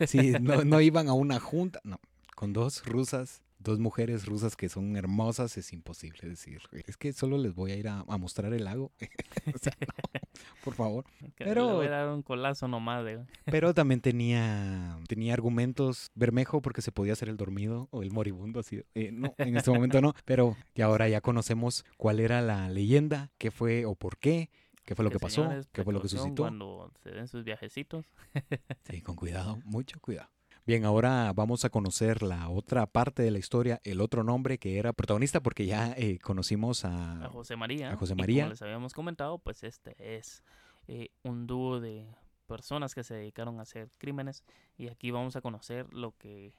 [0.07, 1.99] sí, no, no iban a una junta, no,
[2.35, 6.61] con dos rusas dos mujeres rusas que son hermosas, es imposible decir.
[6.73, 8.93] Es que solo les voy a ir a, mostrar el lago.
[10.65, 11.05] por favor.
[11.37, 13.05] pero voy a dar un colazo nomás.
[13.45, 18.61] pero también tenía, tenía argumentos Bermejo porque se podía hacer el dormido o el moribundo.
[18.61, 20.15] Así, eh, no, en este momento no.
[20.25, 24.51] Pero que ahora ya conocemos cuál era la leyenda, qué fue o por qué.
[24.85, 25.49] ¿Qué fue lo que, pasó?
[25.71, 26.43] ¿Qué fue lo que suscitó?
[26.43, 28.05] Cuando se den sus viajecitos.
[28.91, 30.29] sí, con cuidado, mucho cuidado.
[30.65, 34.79] Bien, ahora vamos a conocer la otra parte de la historia, el otro nombre que
[34.79, 37.91] era protagonista, porque ya eh, conocimos a, José María.
[37.91, 38.45] A José María.
[38.45, 40.45] como les habíamos comentado, pues este es
[40.87, 42.07] eh, un dúo de
[42.47, 44.45] personas que se dedicaron a hacer crímenes
[44.79, 46.55] y aquí vamos a conocer lo que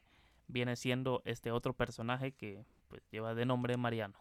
[0.50, 4.16] viene siendo este otro personaje que pues, lleva de nombre Mariano.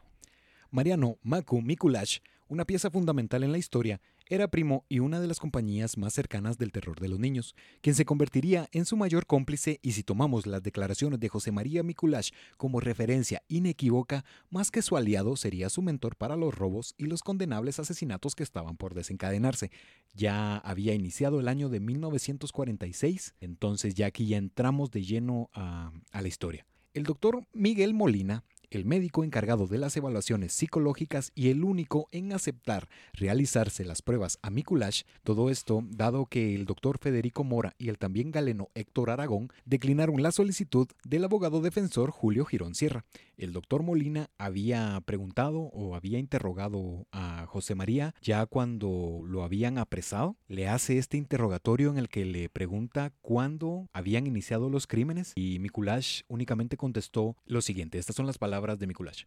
[0.71, 2.21] Mariano Maku Mikulash
[2.53, 6.59] una pieza fundamental en la historia, era primo y una de las compañías más cercanas
[6.59, 10.47] del terror de los niños, quien se convertiría en su mayor cómplice y si tomamos
[10.47, 15.81] las declaraciones de José María Mikuláš como referencia inequívoca, más que su aliado sería su
[15.81, 19.71] mentor para los robos y los condenables asesinatos que estaban por desencadenarse.
[20.13, 25.91] Ya había iniciado el año de 1946, entonces ya aquí ya entramos de lleno a,
[26.11, 26.67] a la historia.
[26.93, 32.33] El doctor Miguel Molina el médico encargado de las evaluaciones psicológicas y el único en
[32.33, 37.91] aceptar realizarse las pruebas a Mikulash, todo esto dado que el doctor Federico Mora y
[37.91, 43.05] el también galeno Héctor Aragón declinaron la solicitud del abogado defensor Julio Girón Sierra.
[43.37, 49.79] El doctor Molina había preguntado o había interrogado a José María ya cuando lo habían
[49.79, 50.37] apresado.
[50.49, 55.59] Le hace este interrogatorio en el que le pregunta cuándo habían iniciado los crímenes y
[55.59, 57.99] Mikulash únicamente contestó lo siguiente.
[57.99, 59.25] Estas son las palabras de Mikulash.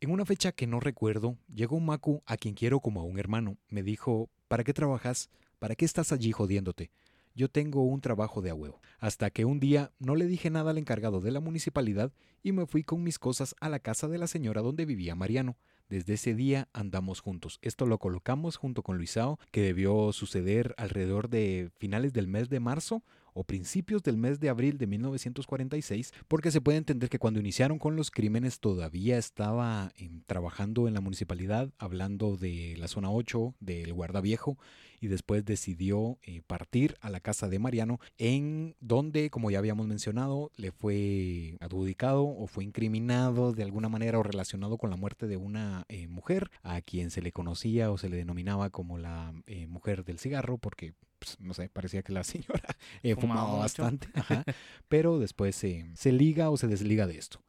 [0.00, 3.18] En una fecha que no recuerdo, llegó un Maku a quien quiero como a un
[3.18, 3.56] hermano.
[3.68, 5.30] Me dijo, ¿para qué trabajas?
[5.58, 6.90] ¿Para qué estás allí jodiéndote?
[7.34, 8.82] Yo tengo un trabajo de a huevo.
[8.98, 12.12] Hasta que un día no le dije nada al encargado de la municipalidad
[12.42, 15.56] y me fui con mis cosas a la casa de la señora donde vivía Mariano.
[15.88, 17.58] Desde ese día andamos juntos.
[17.62, 22.60] Esto lo colocamos junto con Luisao, que debió suceder alrededor de finales del mes de
[22.60, 23.02] marzo
[23.34, 27.78] o principios del mes de abril de 1946, porque se puede entender que cuando iniciaron
[27.78, 33.54] con los crímenes todavía estaba em, trabajando en la municipalidad, hablando de la zona 8,
[33.60, 34.56] del guardaviejo,
[35.00, 39.86] y después decidió eh, partir a la casa de Mariano, en donde, como ya habíamos
[39.86, 45.26] mencionado, le fue adjudicado o fue incriminado de alguna manera o relacionado con la muerte
[45.26, 49.34] de una eh, mujer, a quien se le conocía o se le denominaba como la
[49.46, 52.76] eh, mujer del cigarro, porque pues, no sé, parecía que la señora
[53.20, 54.08] fumaba, bastante,
[54.88, 57.40] pero después se liga o se desliga de esto.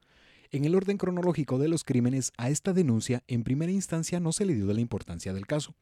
[0.52, 4.46] En el orden cronológico de los crímenes, a esta denuncia en primera instancia no se
[4.46, 5.76] le dio la importancia del caso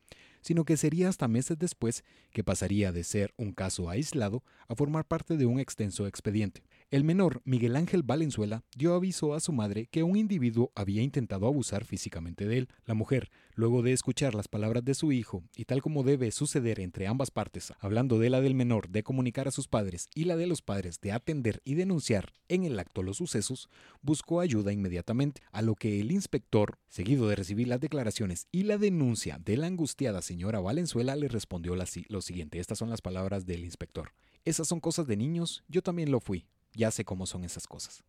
[0.43, 5.05] sino que sería hasta meses después que pasaría de ser un caso aislado a formar
[5.05, 6.63] parte de un extenso expediente.
[6.93, 11.47] El menor, Miguel Ángel Valenzuela, dio aviso a su madre que un individuo había intentado
[11.47, 12.69] abusar físicamente de él.
[12.85, 16.79] La mujer, luego de escuchar las palabras de su hijo, y tal como debe suceder
[16.79, 20.35] entre ambas partes, hablando de la del menor de comunicar a sus padres y la
[20.35, 23.69] de los padres de atender y denunciar en el acto los sucesos,
[24.03, 28.77] buscó ayuda inmediatamente, a lo que el inspector, seguido de recibir las declaraciones y la
[28.77, 32.59] denuncia de la angustiada señora Valenzuela, le respondió lo siguiente.
[32.59, 34.11] Estas son las palabras del inspector.
[34.45, 36.45] Esas son cosas de niños, yo también lo fui
[36.75, 38.03] ya sé cómo son esas cosas.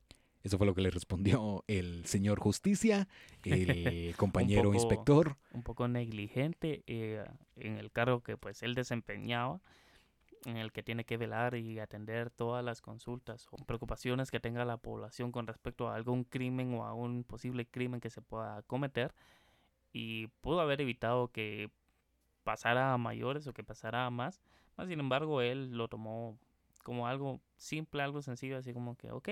[0.44, 3.08] Eso fue lo que le respondió el señor Justicia,
[3.44, 5.38] el compañero inspector.
[5.52, 7.24] Un poco negligente eh,
[7.56, 9.62] en el cargo que pues él desempeñaba,
[10.44, 14.66] en el que tiene que velar y atender todas las consultas o preocupaciones que tenga
[14.66, 18.60] la población con respecto a algún crimen o a un posible crimen que se pueda
[18.64, 19.14] cometer.
[19.94, 21.70] Y pudo haber evitado que
[22.42, 24.42] pasara a mayores o que pasara a más.
[24.86, 26.38] Sin embargo, él lo tomó
[26.84, 29.28] como algo simple, algo sencillo, así como que, ok,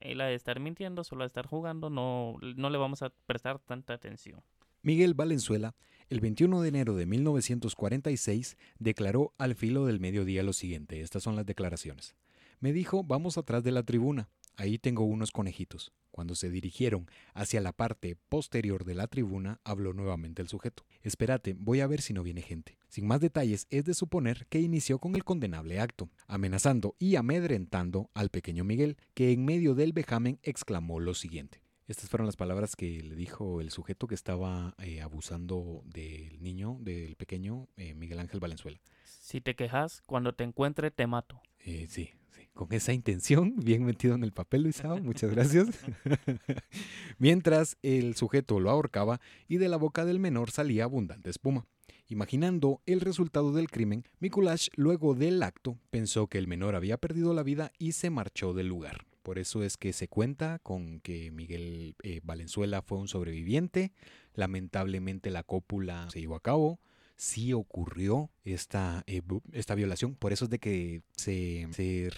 [0.00, 3.58] él ha de estar mintiendo, solo de estar jugando, no, no le vamos a prestar
[3.60, 4.42] tanta atención.
[4.82, 5.74] Miguel Valenzuela,
[6.10, 11.36] el 21 de enero de 1946, declaró al filo del mediodía lo siguiente, estas son
[11.36, 12.14] las declaraciones.
[12.60, 15.92] Me dijo, vamos atrás de la tribuna, ahí tengo unos conejitos.
[16.10, 20.84] Cuando se dirigieron hacia la parte posterior de la tribuna, habló nuevamente el sujeto.
[21.02, 22.78] Espérate, voy a ver si no viene gente.
[22.88, 28.10] Sin más detalles, es de suponer que inició con el condenable acto, amenazando y amedrentando
[28.14, 31.64] al pequeño Miguel, que en medio del vejamen exclamó lo siguiente.
[31.86, 36.78] Estas fueron las palabras que le dijo el sujeto que estaba eh, abusando del niño,
[36.80, 38.80] del pequeño eh, Miguel Ángel Valenzuela.
[39.04, 41.42] Si te quejas, cuando te encuentre te mato.
[41.58, 42.10] Eh, sí,
[42.54, 45.68] con esa intención, bien metido en el papel, Luisao, muchas gracias.
[47.18, 51.66] Mientras el sujeto lo ahorcaba y de la boca del menor salía abundante espuma.
[52.08, 57.34] Imaginando el resultado del crimen, Mikulash, luego del acto, pensó que el menor había perdido
[57.34, 59.04] la vida y se marchó del lugar.
[59.22, 63.92] Por eso es que se cuenta con que Miguel eh, Valenzuela fue un sobreviviente.
[64.34, 66.78] Lamentablemente la cópula se llevó a cabo
[67.16, 70.14] sí ocurrió esta, eh, esta violación.
[70.14, 72.10] Por eso es de que se, se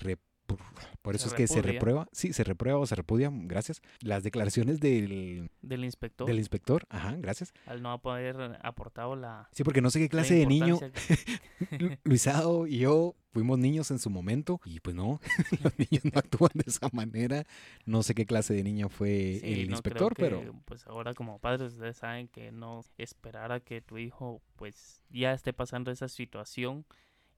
[0.47, 3.83] por, eso es que se reprueba, sí, se reprueba o se repudia, gracias.
[4.01, 6.27] Las declaraciones del, del inspector.
[6.27, 7.53] Del inspector, ajá, gracias.
[7.67, 9.49] Al no haber aportado la...
[9.53, 10.79] Sí, porque no sé qué clase de niño,
[12.05, 15.21] Luisado y yo fuimos niños en su momento y pues no,
[15.63, 17.45] los niños no actúan de esa manera.
[17.85, 20.55] No sé qué clase de niño fue el inspector, pero...
[20.65, 25.33] Pues ahora como padres ustedes saben que no esperar a que tu hijo pues ya
[25.33, 26.87] esté pasando esa situación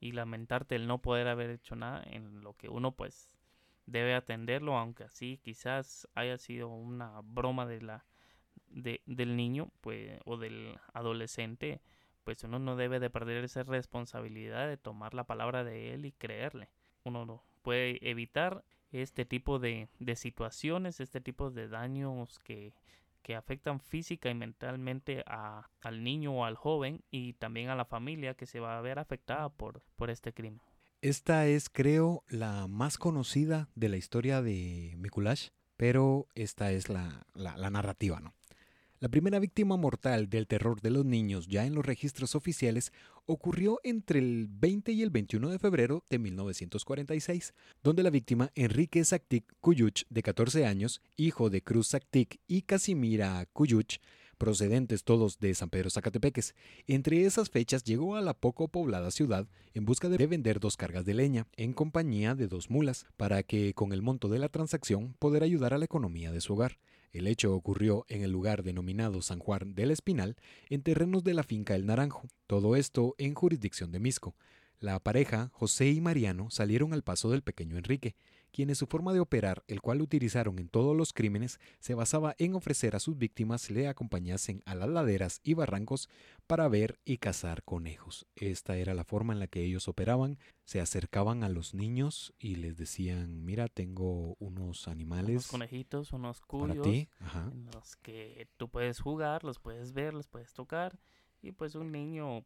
[0.01, 3.30] y lamentarte el no poder haber hecho nada en lo que uno pues
[3.86, 8.05] debe atenderlo, aunque así quizás haya sido una broma de la
[8.68, 11.80] de, del niño pues, o del adolescente,
[12.24, 16.12] pues uno no debe de perder esa responsabilidad de tomar la palabra de él y
[16.12, 16.68] creerle.
[17.05, 22.74] Uno no puede evitar este tipo de, de situaciones, este tipo de daños que,
[23.29, 27.85] que afectan física y mentalmente a, al niño o al joven y también a la
[27.85, 30.62] familia que se va a ver afectada por, por este crimen.
[31.03, 37.26] Esta es, creo, la más conocida de la historia de Mikulash, pero esta es la,
[37.35, 38.35] la, la narrativa, ¿no?
[39.01, 42.92] La primera víctima mortal del terror de los niños ya en los registros oficiales
[43.26, 49.05] ocurrió entre el 20 y el 21 de febrero de 1946, donde la víctima Enrique
[49.05, 54.01] Saktik Kuyuch, de 14 años, hijo de Cruz Saktik y Casimira Kuyuch,
[54.36, 56.57] procedentes todos de San Pedro Zacatepeques.
[56.88, 61.05] Entre esas fechas llegó a la poco poblada ciudad en busca de vender dos cargas
[61.05, 65.14] de leña, en compañía de dos mulas, para que con el monto de la transacción
[65.20, 66.78] poder ayudar a la economía de su hogar.
[67.12, 70.36] El hecho ocurrió en el lugar denominado San Juan del Espinal,
[70.68, 74.34] en terrenos de la finca El Naranjo, todo esto en jurisdicción de Misco.
[74.80, 78.14] La pareja, José y Mariano, salieron al paso del pequeño Enrique,
[78.59, 82.56] quienes su forma de operar, el cual utilizaron en todos los crímenes, se basaba en
[82.56, 86.09] ofrecer a sus víctimas le acompañasen a las laderas y barrancos
[86.48, 88.26] para ver y cazar conejos.
[88.34, 92.56] Esta era la forma en la que ellos operaban, se acercaban a los niños y
[92.56, 95.30] les decían, mira, tengo unos animales.
[95.30, 97.09] Unos conejitos, unos cuyos, para ti.
[97.52, 100.98] en los que tú puedes jugar, los puedes ver, los puedes tocar,
[101.40, 102.44] y pues un niño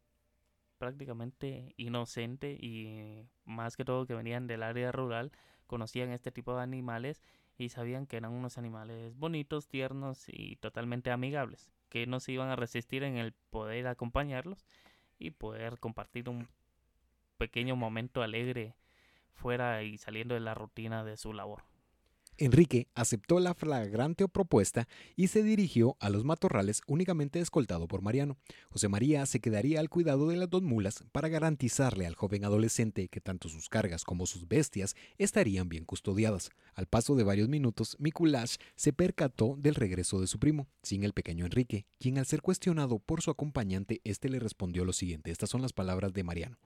[0.76, 5.32] prácticamente inocente y más que todo que venían del área rural,
[5.72, 7.22] conocían este tipo de animales
[7.56, 12.50] y sabían que eran unos animales bonitos, tiernos y totalmente amigables, que no se iban
[12.50, 14.66] a resistir en el poder acompañarlos
[15.18, 16.46] y poder compartir un
[17.38, 18.76] pequeño momento alegre
[19.32, 21.62] fuera y saliendo de la rutina de su labor.
[22.45, 28.36] Enrique aceptó la flagrante propuesta y se dirigió a los matorrales únicamente escoltado por Mariano.
[28.68, 33.07] José María se quedaría al cuidado de las dos mulas para garantizarle al joven adolescente
[33.07, 36.51] que tanto sus cargas como sus bestias estarían bien custodiadas.
[36.74, 41.12] Al paso de varios minutos, Mikulash se percató del regreso de su primo, sin el
[41.12, 45.30] pequeño Enrique, quien al ser cuestionado por su acompañante, este le respondió lo siguiente.
[45.30, 46.59] Estas son las palabras de Mariano.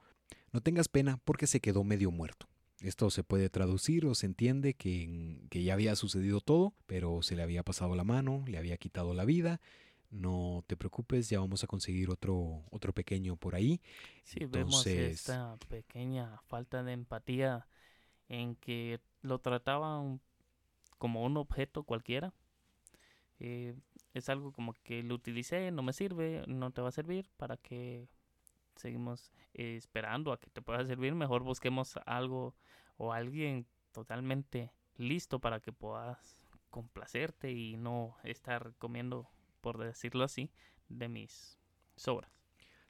[0.51, 2.47] No tengas pena porque se quedó medio muerto.
[2.81, 7.35] Esto se puede traducir o se entiende que, que, ya había sucedido todo, pero se
[7.35, 9.59] le había pasado la mano, le había quitado la vida.
[10.09, 13.81] No te preocupes, ya vamos a conseguir otro, otro pequeño por ahí.
[14.23, 17.67] Sí, vemos esta pequeña falta de empatía
[18.29, 20.21] en que lo trataban
[20.97, 22.33] como un objeto cualquiera.
[23.39, 23.75] Eh,
[24.13, 27.57] es algo como que lo utilicé, no me sirve, no te va a servir, para
[27.57, 28.07] que
[28.77, 32.55] seguimos eh, esperando a que te pueda servir, mejor busquemos algo
[32.97, 39.29] o alguien totalmente listo para que puedas complacerte y no estar comiendo,
[39.61, 40.51] por decirlo así,
[40.89, 41.59] de mis
[41.95, 42.31] sobras.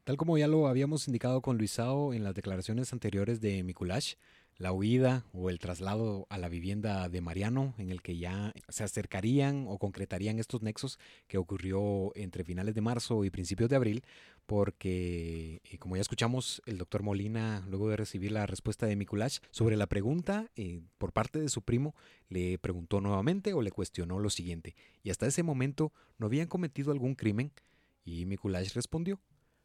[0.03, 4.15] Tal como ya lo habíamos indicado con Luisao en las declaraciones anteriores de Mikulash,
[4.57, 8.83] la huida o el traslado a la vivienda de Mariano, en el que ya se
[8.83, 14.03] acercarían o concretarían estos nexos que ocurrió entre finales de marzo y principios de abril,
[14.47, 19.39] porque, eh, como ya escuchamos, el doctor Molina, luego de recibir la respuesta de Mikulash
[19.51, 21.95] sobre la pregunta eh, por parte de su primo,
[22.29, 26.91] le preguntó nuevamente o le cuestionó lo siguiente, y hasta ese momento no habían cometido
[26.91, 27.51] algún crimen,
[28.05, 29.19] y Mikulash respondió,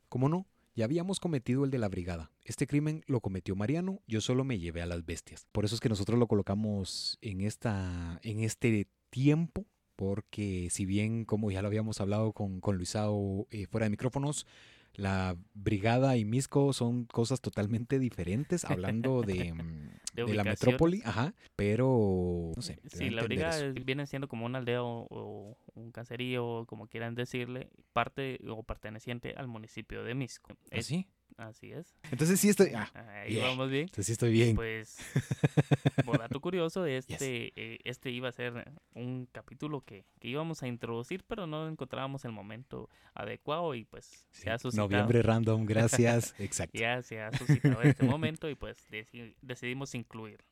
[0.09, 0.47] ¿cómo no?
[0.75, 2.31] Ya habíamos cometido el de la brigada.
[2.45, 5.47] Este crimen lo cometió Mariano, yo solo me llevé a las bestias.
[5.53, 9.67] Por eso es que nosotros lo colocamos en, esta, en este tiempo,
[9.97, 14.47] porque si bien, como ya lo habíamos hablado con, con Luisao eh, fuera de micrófonos,
[14.95, 21.35] la brigada y Misco son cosas totalmente diferentes, hablando de, mm, de, la metrópoli, ajá,
[21.57, 22.79] pero no sé.
[22.89, 28.39] Sí, la brigada viene siendo como una aldea o, un caserío, como quieran decirle, parte
[28.49, 30.57] o perteneciente al municipio de Misco.
[30.71, 30.81] ¿Ah,
[31.37, 31.95] Así es.
[32.11, 32.73] Entonces sí estoy.
[32.75, 32.91] Ah,
[33.23, 33.83] Ahí vamos bien.
[33.83, 34.57] Entonces sí estoy bien.
[34.57, 34.99] Pues,
[36.05, 40.69] por dato curioso, este, eh, este iba a ser un capítulo que, que, íbamos a
[40.69, 44.89] introducir, pero no encontrábamos el momento adecuado y pues se ha suscitado.
[44.89, 46.35] Noviembre random, gracias.
[46.39, 46.79] Exacto.
[46.79, 48.87] Ya se ha suscitado este momento y pues
[49.41, 50.52] decidimos incluirlo.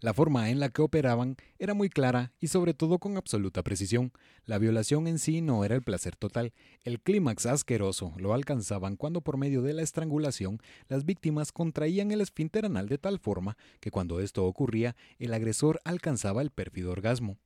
[0.00, 4.12] La forma en la que operaban era muy clara y sobre todo con absoluta precisión.
[4.44, 6.52] La violación en sí no era el placer total,
[6.84, 12.20] el clímax asqueroso lo alcanzaban cuando por medio de la estrangulación las víctimas contraían el
[12.20, 17.36] esfínter anal de tal forma que cuando esto ocurría el agresor alcanzaba el pérfido orgasmo.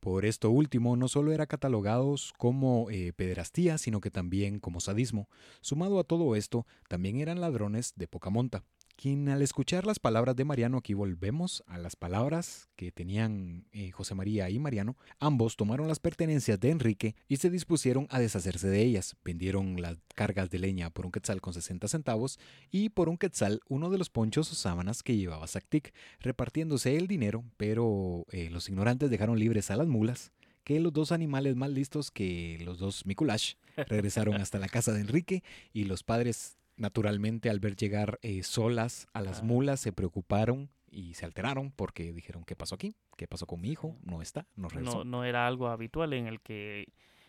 [0.00, 5.28] Por esto último no solo era catalogados como eh, pederastía, sino que también como sadismo.
[5.60, 8.64] Sumado a todo esto, también eran ladrones de poca monta
[9.00, 13.92] quien al escuchar las palabras de Mariano, aquí volvemos a las palabras que tenían eh,
[13.92, 18.68] José María y Mariano, ambos tomaron las pertenencias de Enrique y se dispusieron a deshacerse
[18.68, 19.16] de ellas.
[19.24, 22.38] Vendieron las cargas de leña por un quetzal con 60 centavos
[22.70, 27.06] y por un quetzal uno de los ponchos o sábanas que llevaba Zactic, repartiéndose el
[27.06, 30.30] dinero, pero eh, los ignorantes dejaron libres a las mulas
[30.62, 35.00] que los dos animales más listos que los dos Mikulash regresaron hasta la casa de
[35.00, 35.42] Enrique
[35.72, 41.12] y los padres Naturalmente, al ver llegar eh, solas a las mulas, se preocuparon y
[41.12, 42.96] se alteraron porque dijeron, ¿qué pasó aquí?
[43.18, 43.98] ¿Qué pasó con mi hijo?
[44.02, 44.98] No está, no regresó.
[44.98, 46.86] No, no era algo habitual en el que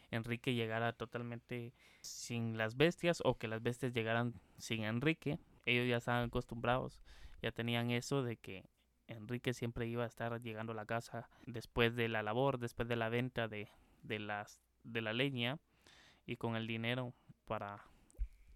[0.09, 5.37] Enrique llegara totalmente sin las bestias o que las bestias llegaran sin Enrique.
[5.65, 7.01] Ellos ya estaban acostumbrados,
[7.41, 8.63] ya tenían eso de que
[9.07, 12.95] Enrique siempre iba a estar llegando a la casa después de la labor, después de
[12.95, 13.67] la venta de,
[14.01, 15.59] de, las, de la leña
[16.25, 17.83] y con el dinero para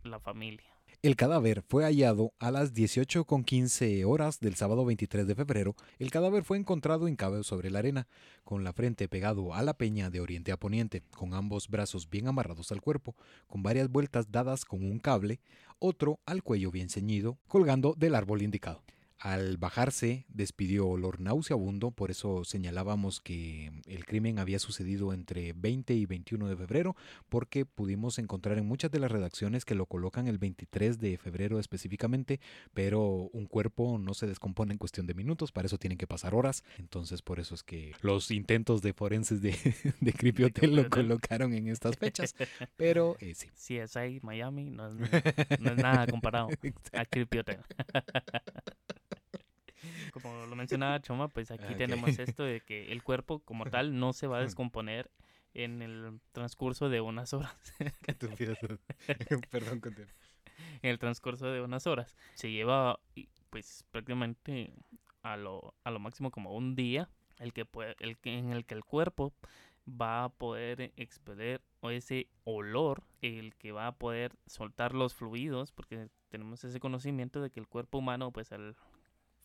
[0.04, 0.75] la familia.
[1.02, 5.76] El cadáver fue hallado a las 18.15 horas del sábado 23 de febrero.
[6.00, 8.08] El cadáver fue encontrado hincado sobre la arena,
[8.44, 12.28] con la frente pegado a la peña de oriente a poniente, con ambos brazos bien
[12.28, 13.16] amarrados al cuerpo,
[13.48, 15.40] con varias vueltas dadas con un cable,
[15.80, 18.84] otro al cuello bien ceñido, colgando del árbol indicado.
[19.26, 25.96] Al bajarse, despidió olor nauseabundo, por eso señalábamos que el crimen había sucedido entre 20
[25.96, 26.96] y 21 de febrero,
[27.28, 31.60] porque pudimos encontrar en muchas de las redacciones que lo colocan el 23 de febrero
[31.60, 32.40] específicamente,
[32.76, 33.02] pero
[33.34, 36.64] un cuerpo no se descompone en cuestión de minutos, para eso tienen que pasar horas,
[36.78, 39.58] entonces por eso es que los intentos de forenses de,
[40.02, 42.36] de Creepy Hotel lo colocaron en estas fechas,
[42.78, 43.80] pero eh, sí.
[43.96, 44.94] Ahí, Miami, no es,
[45.60, 46.50] no es nada comparado
[46.94, 47.58] a Creepy Hotel.
[50.56, 54.28] Lo mencionaba Choma, pues aquí tenemos esto de que el cuerpo como tal no se
[54.28, 55.12] va a descomponer
[55.54, 57.56] en el transcurso de unas horas.
[59.52, 59.82] Perdón,
[60.82, 62.16] En el transcurso de unas horas.
[62.36, 63.00] Se lleva
[63.50, 64.74] pues prácticamente
[65.24, 68.66] a lo, a lo máximo como un día el que puede, el que, en el
[68.66, 69.34] que el cuerpo
[69.88, 76.10] va a poder expedir ese olor, el que va a poder soltar los fluidos, porque
[76.30, 78.76] tenemos ese conocimiento de que el cuerpo humano, pues al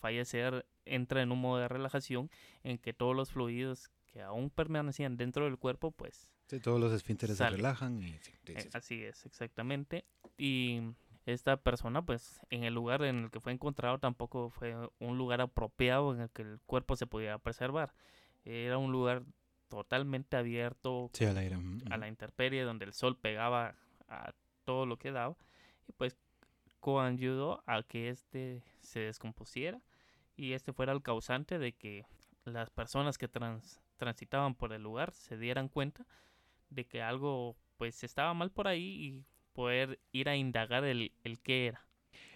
[0.01, 2.31] fallecer entra en un modo de relajación
[2.65, 6.33] en que todos los fluidos que aún permanecían dentro del cuerpo, pues...
[6.49, 8.03] Sí, todos los esfínteres se relajan.
[8.03, 10.05] Y, eh, Así es, exactamente.
[10.37, 10.81] Y
[11.25, 15.41] esta persona, pues, en el lugar en el que fue encontrado tampoco fue un lugar
[15.41, 17.95] apropiado en el que el cuerpo se pudiera preservar.
[18.45, 19.23] Era un lugar
[19.69, 21.57] totalmente abierto al aire.
[21.91, 23.77] a la intemperie, donde el sol pegaba
[24.09, 24.33] a
[24.65, 25.37] todo lo que daba.
[25.87, 26.17] Y pues
[26.81, 29.81] coayudó a que este se descompusiera
[30.41, 32.07] y este fuera el causante de que
[32.47, 33.29] las personas que
[33.99, 36.07] transitaban por el lugar se dieran cuenta
[36.71, 41.41] de que algo pues estaba mal por ahí y poder ir a indagar el, el
[41.41, 41.87] qué era.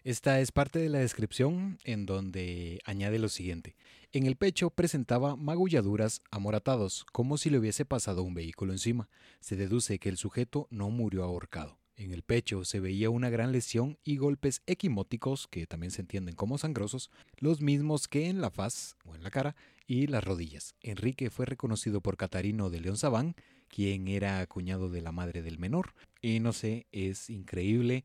[0.03, 3.75] Esta es parte de la descripción en donde añade lo siguiente.
[4.13, 9.09] En el pecho presentaba magulladuras amoratados, como si le hubiese pasado un vehículo encima.
[9.41, 11.79] Se deduce que el sujeto no murió ahorcado.
[11.97, 16.35] En el pecho se veía una gran lesión y golpes equimóticos, que también se entienden
[16.35, 19.55] como sangrosos, los mismos que en la faz o en la cara
[19.87, 20.75] y las rodillas.
[20.81, 23.37] Enrique fue reconocido por Catarino de León Sabán,
[23.69, 25.95] quien era cuñado de la madre del menor.
[26.21, 28.05] Y no sé, es increíble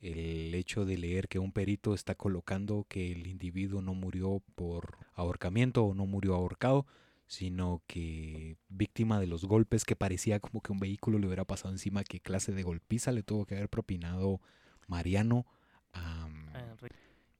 [0.00, 4.98] el hecho de leer que un perito está colocando que el individuo no murió por
[5.14, 6.86] ahorcamiento o no murió ahorcado,
[7.30, 11.72] sino que víctima de los golpes que parecía como que un vehículo le hubiera pasado
[11.72, 14.40] encima, qué clase de golpiza le tuvo que haber propinado
[14.88, 15.46] Mariano.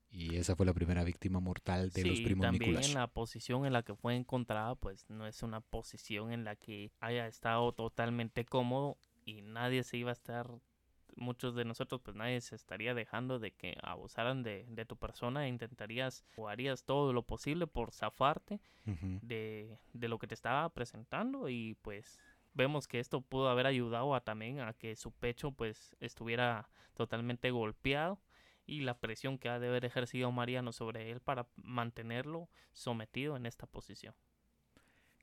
[0.09, 3.73] y esa fue la primera víctima mortal de los primos también en la posición en
[3.73, 8.45] la que fue encontrada, pues no es una posición en la que haya estado totalmente
[8.45, 10.53] cómodo y nadie se iba a estar
[11.17, 15.49] muchos de nosotros, pues nadie se estaría dejando de que abusaran de, tu persona e
[15.49, 21.49] intentarías o harías todo lo posible por zafarte de, de lo que te estaba presentando
[21.49, 22.19] y pues
[22.55, 27.51] vemos que esto pudo haber ayudado a también a que su pecho pues estuviera totalmente
[27.51, 28.21] golpeado
[28.67, 33.47] y la presión que ha de haber ejercido Mariano sobre él para mantenerlo sometido en
[33.47, 34.15] esta posición.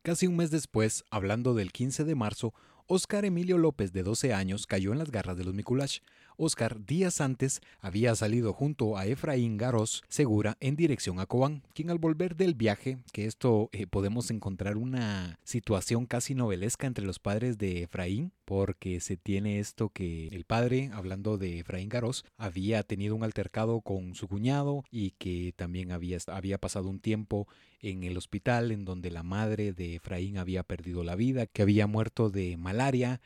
[0.04, 2.54] Casi un mes después, hablando del 15 de marzo,
[2.90, 6.00] Oscar Emilio López, de 12 años, cayó en las garras de los Mikulash.
[6.38, 11.90] Oscar, días antes, había salido junto a Efraín Garros Segura en dirección a Cobán, quien
[11.90, 17.20] al volver del viaje, que esto eh, podemos encontrar una situación casi novelesca entre los
[17.20, 22.84] padres de Efraín, porque se tiene esto que el padre, hablando de Efraín Garros, había
[22.84, 27.48] tenido un altercado con su cuñado y que también había, había pasado un tiempo
[27.82, 31.88] en el hospital en donde la madre de Efraín había perdido la vida, que había
[31.88, 32.58] muerto de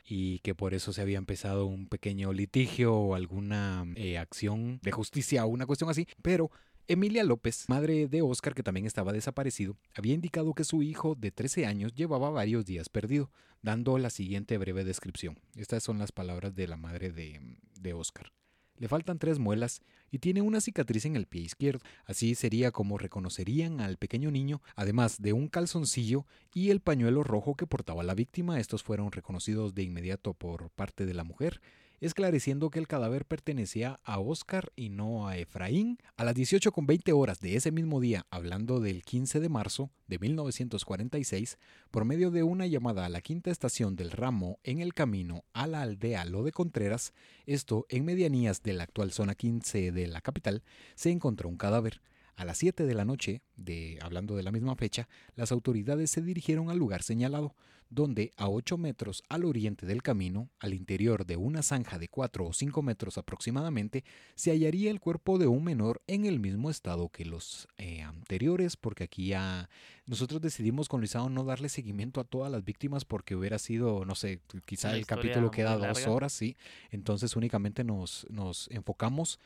[0.06, 4.92] y que por eso se había empezado un pequeño litigio o alguna eh, acción de
[4.92, 6.50] justicia o una cuestión así, pero
[6.88, 11.30] Emilia López, madre de Oscar, que también estaba desaparecido, había indicado que su hijo de
[11.30, 13.30] 13 años llevaba varios días perdido,
[13.60, 15.38] dando la siguiente breve descripción.
[15.54, 18.32] Estas son las palabras de la madre de, de Oscar.
[18.82, 19.80] Le faltan tres muelas
[20.10, 21.84] y tiene una cicatriz en el pie izquierdo.
[22.04, 27.54] Así sería como reconocerían al pequeño niño, además de un calzoncillo y el pañuelo rojo
[27.54, 28.58] que portaba la víctima.
[28.58, 31.60] Estos fueron reconocidos de inmediato por parte de la mujer
[32.02, 35.98] esclareciendo que el cadáver pertenecía a Oscar y no a Efraín.
[36.16, 41.58] A las 18.20 horas de ese mismo día, hablando del 15 de marzo de 1946,
[41.92, 45.68] por medio de una llamada a la quinta estación del ramo en el camino a
[45.68, 47.12] la aldea Lo de Contreras,
[47.46, 50.64] esto en medianías de la actual zona 15 de la capital,
[50.96, 52.00] se encontró un cadáver.
[52.36, 56.22] A las 7 de la noche, de, hablando de la misma fecha, las autoridades se
[56.22, 57.54] dirigieron al lugar señalado,
[57.92, 62.46] donde a 8 metros al oriente del camino, al interior de una zanja de 4
[62.46, 64.02] o 5 metros aproximadamente,
[64.34, 68.78] se hallaría el cuerpo de un menor en el mismo estado que los eh, anteriores,
[68.78, 69.68] porque aquí ya
[70.06, 74.14] nosotros decidimos con Luisao no darle seguimiento a todas las víctimas porque hubiera sido, no
[74.14, 76.56] sé, quizá el capítulo queda dos horas, sí,
[76.90, 79.38] entonces únicamente nos, nos enfocamos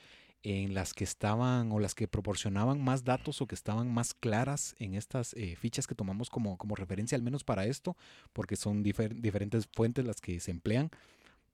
[0.48, 4.76] en las que estaban o las que proporcionaban más datos o que estaban más claras
[4.78, 7.96] en estas eh, fichas que tomamos como, como referencia, al menos para esto,
[8.32, 10.90] porque son diferentes fuentes las que se emplean.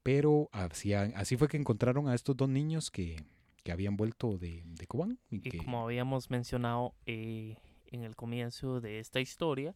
[0.03, 3.17] Pero así, así fue que encontraron a estos dos niños que,
[3.65, 5.19] que habían vuelto de, de Cubán.
[5.31, 9.75] Y, como habíamos mencionado eh, en el comienzo de esta historia,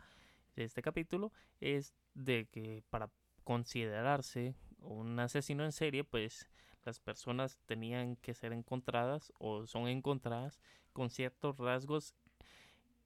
[0.57, 3.09] de este capítulo, es de que para
[3.45, 6.51] considerarse un asesino en serie, pues
[6.87, 10.61] las personas tenían que ser encontradas o son encontradas
[10.93, 12.15] con ciertos rasgos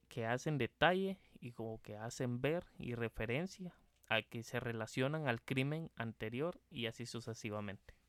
[0.09, 3.75] que hacen detalle y como que hacen ver y referencia
[4.09, 8.00] a que se relacionan al crimen anterior y así sucesivamente.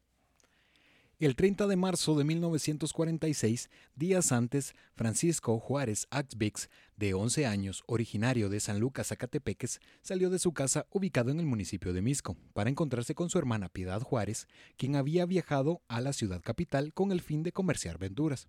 [1.22, 6.68] El 30 de marzo de 1946, días antes, Francisco Juárez Axbix,
[6.98, 11.46] de 11 años, originario de San Lucas, Zacatepeques, salió de su casa ubicado en el
[11.46, 14.48] municipio de Misco para encontrarse con su hermana Piedad Juárez,
[14.78, 18.48] quien había viajado a la ciudad capital con el fin de comerciar venturas.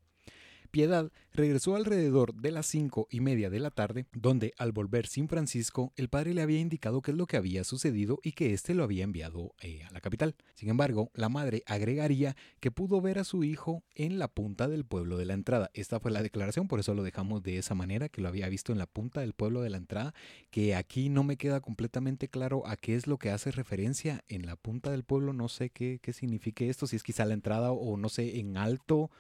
[0.73, 5.29] Piedad regresó alrededor de las cinco y media de la tarde, donde al volver sin
[5.29, 8.73] Francisco, el padre le había indicado qué es lo que había sucedido y que éste
[8.73, 10.35] lo había enviado eh, a la capital.
[10.55, 14.87] Sin embargo, la madre agregaría que pudo ver a su hijo en la punta del
[14.87, 15.71] pueblo de la entrada.
[15.75, 18.73] Esta fue la declaración, por eso lo dejamos de esa manera, que lo había visto
[18.73, 20.15] en la punta del pueblo de la entrada,
[20.51, 24.47] que aquí no me queda completamente claro a qué es lo que hace referencia en
[24.47, 27.73] la punta del pueblo, no sé qué, qué signifique esto, si es quizá la entrada
[27.73, 29.11] o no sé, en alto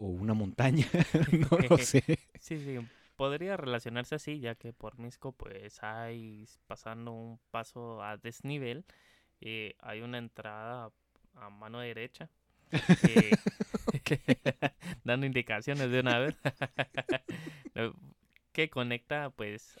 [0.00, 0.86] o una montaña,
[1.50, 2.02] no lo sé.
[2.40, 2.78] Sí, sí,
[3.16, 8.84] podría relacionarse así, ya que por Misco pues hay pasando un paso a desnivel,
[9.42, 10.90] eh, hay una entrada
[11.34, 12.30] a mano derecha,
[12.72, 13.30] eh,
[15.04, 16.36] dando indicaciones de una vez,
[18.52, 19.78] que conecta pues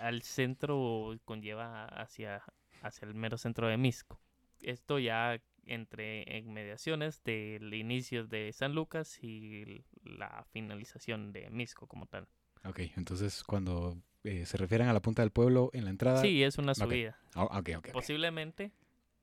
[0.00, 2.42] al centro, conlleva hacia,
[2.82, 4.20] hacia el mero centro de Misco.
[4.62, 12.06] Esto ya entre inmediaciones del inicio de San Lucas y la finalización de Misco como
[12.06, 12.28] tal.
[12.64, 16.20] Ok, entonces cuando eh, se refieren a la punta del pueblo en la entrada...
[16.20, 17.18] Sí, es una subida.
[17.34, 17.92] Okay.
[17.92, 18.72] Posiblemente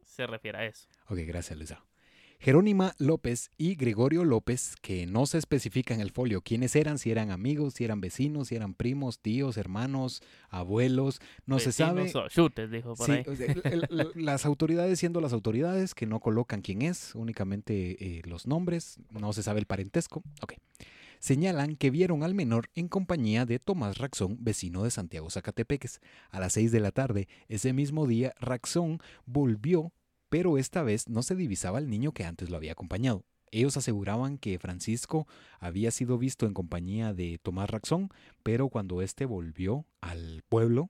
[0.04, 0.88] se refiere a eso.
[1.08, 1.84] Ok, gracias Luisa.
[2.44, 7.10] Jerónima López y Gregorio López, que no se especifica en el folio quiénes eran, si
[7.10, 12.12] eran amigos, si eran vecinos, si eran primos, tíos, hermanos, abuelos, no se sabe.
[12.70, 13.24] dijo por ahí.
[14.16, 19.32] las autoridades siendo las autoridades que no colocan quién es, únicamente eh, los nombres, no
[19.32, 20.22] se sabe el parentesco.
[20.42, 20.56] Ok.
[21.20, 26.02] Señalan que vieron al menor en compañía de Tomás Raxón, vecino de Santiago Zacatepeques.
[26.30, 29.94] A las seis de la tarde, ese mismo día, Raxón volvió
[30.34, 33.24] pero esta vez no se divisaba el niño que antes lo había acompañado.
[33.52, 35.28] Ellos aseguraban que Francisco
[35.60, 38.10] había sido visto en compañía de Tomás Raxón,
[38.42, 40.90] pero cuando éste volvió al pueblo,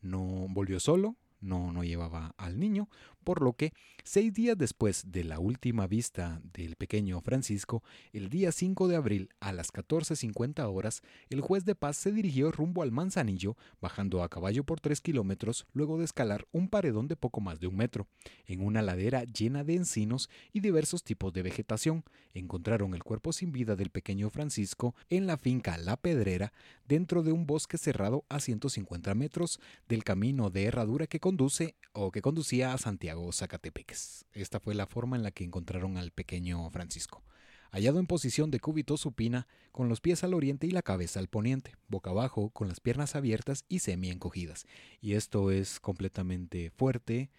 [0.00, 2.88] no volvió solo, no, no llevaba al niño,
[3.24, 3.72] por lo que
[4.04, 9.30] seis días después de la última vista del pequeño Francisco, el día 5 de abril
[9.40, 14.28] a las 14.50 horas, el juez de paz se dirigió rumbo al Manzanillo, bajando a
[14.28, 18.06] caballo por tres kilómetros luego de escalar un paredón de poco más de un metro.
[18.46, 22.04] En una ladera llena de encinos y diversos tipos de vegetación,
[22.34, 26.52] encontraron el cuerpo sin vida del pequeño Francisco en la finca La Pedrera,
[26.86, 32.10] dentro de un bosque cerrado a 150 metros del camino de herradura que conduce o
[32.10, 34.26] que conducía a Santiago Zacatepeques.
[34.32, 37.22] Esta fue la forma en la que encontraron al pequeño Francisco.
[37.70, 41.28] Hallado en posición de cúbito supina, con los pies al oriente y la cabeza al
[41.28, 44.66] poniente, boca abajo, con las piernas abiertas y semi encogidas.
[45.00, 47.30] Y esto es completamente fuerte,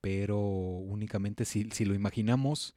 [0.00, 2.74] pero únicamente si, si lo imaginamos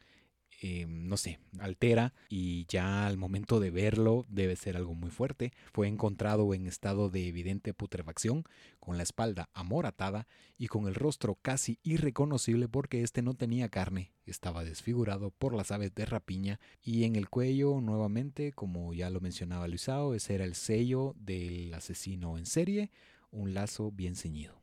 [0.61, 5.53] eh, no sé, altera y ya al momento de verlo debe ser algo muy fuerte.
[5.73, 8.43] Fue encontrado en estado de evidente putrefacción,
[8.79, 10.27] con la espalda amoratada
[10.57, 15.71] y con el rostro casi irreconocible porque este no tenía carne, estaba desfigurado por las
[15.71, 20.45] aves de rapiña y en el cuello nuevamente, como ya lo mencionaba Luisao, ese era
[20.45, 22.91] el sello del asesino en serie,
[23.29, 24.59] un lazo bien ceñido.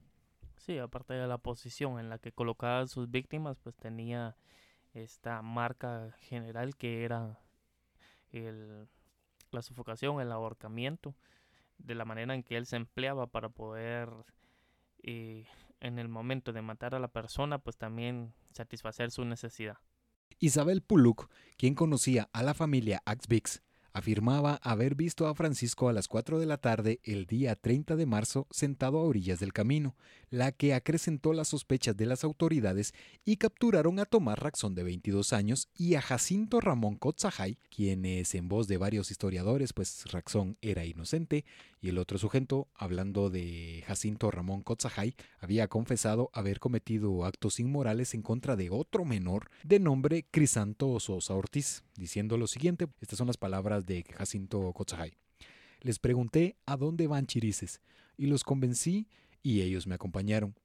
[0.57, 4.34] Sí, aparte de la posición en la que colocaba sus víctimas, pues tenía
[4.95, 7.38] esta marca general que era
[8.30, 8.88] el,
[9.51, 11.14] la sufocación, el ahorcamiento,
[11.78, 14.09] de la manera en que él se empleaba para poder,
[15.03, 15.47] eh,
[15.80, 19.78] en el momento de matar a la persona, pues también satisfacer su necesidad.
[20.38, 26.09] Isabel Puluk, quien conocía a la familia Axbix, afirmaba haber visto a Francisco a las
[26.09, 29.97] 4 de la tarde el día 30 de marzo sentado a orillas del camino,
[30.35, 32.93] la que acrecentó las sospechas de las autoridades
[33.24, 38.49] y capturaron a Tomás Raxón de 22 años y a Jacinto Ramón Cotzajay, quienes en
[38.49, 41.45] voz de varios historiadores, pues Raxón era inocente
[41.80, 48.12] y el otro sujeto, hablando de Jacinto Ramón Cotzajay, había confesado haber cometido actos inmorales
[48.14, 53.28] en contra de otro menor de nombre Crisanto Sosa Ortiz, diciendo lo siguiente, estas son
[53.28, 55.12] las palabras de Jacinto Cotzajay.
[55.80, 57.80] Les pregunté a dónde van chirices
[58.16, 59.07] y los convencí
[59.45, 60.57] y ellos me acompañaron.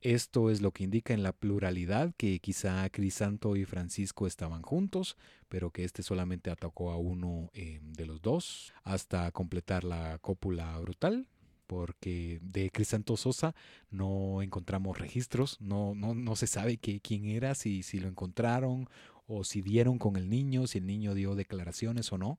[0.00, 5.16] Esto es lo que indica en la pluralidad que quizá Crisanto y Francisco estaban juntos,
[5.48, 10.76] pero que este solamente atacó a uno eh, de los dos hasta completar la cópula
[10.78, 11.28] brutal,
[11.66, 13.54] porque de Crisanto Sosa
[13.90, 18.88] no encontramos registros, no, no, no se sabe quién era, si, si lo encontraron
[19.26, 22.38] o si dieron con el niño, si el niño dio declaraciones o no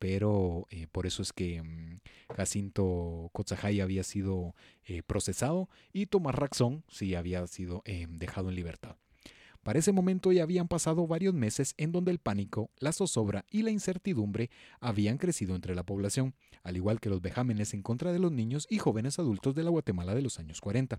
[0.00, 2.00] pero eh, por eso es que mm,
[2.34, 8.56] Jacinto Cotzajay había sido eh, procesado y Tomás Raxón sí había sido eh, dejado en
[8.56, 8.96] libertad.
[9.62, 13.60] Para ese momento ya habían pasado varios meses en donde el pánico, la zozobra y
[13.60, 18.20] la incertidumbre habían crecido entre la población, al igual que los vejámenes en contra de
[18.20, 20.98] los niños y jóvenes adultos de la Guatemala de los años 40.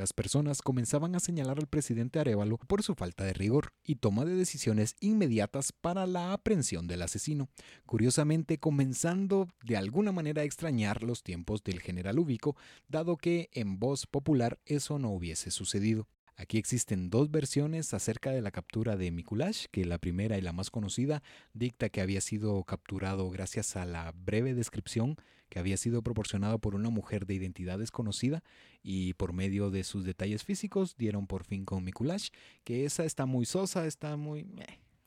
[0.00, 4.24] Las personas comenzaban a señalar al presidente Arevalo por su falta de rigor y toma
[4.24, 7.50] de decisiones inmediatas para la aprehensión del asesino,
[7.84, 12.56] curiosamente comenzando de alguna manera a extrañar los tiempos del general Ubico,
[12.88, 16.08] dado que en voz popular eso no hubiese sucedido.
[16.36, 20.52] Aquí existen dos versiones acerca de la captura de Mikulash, que la primera y la
[20.52, 21.22] más conocida
[21.52, 25.16] dicta que había sido capturado gracias a la breve descripción
[25.50, 28.42] que había sido proporcionado por una mujer de identidad desconocida
[28.82, 32.30] y por medio de sus detalles físicos dieron por fin con Mikulash,
[32.64, 34.46] que esa está muy sosa, está muy...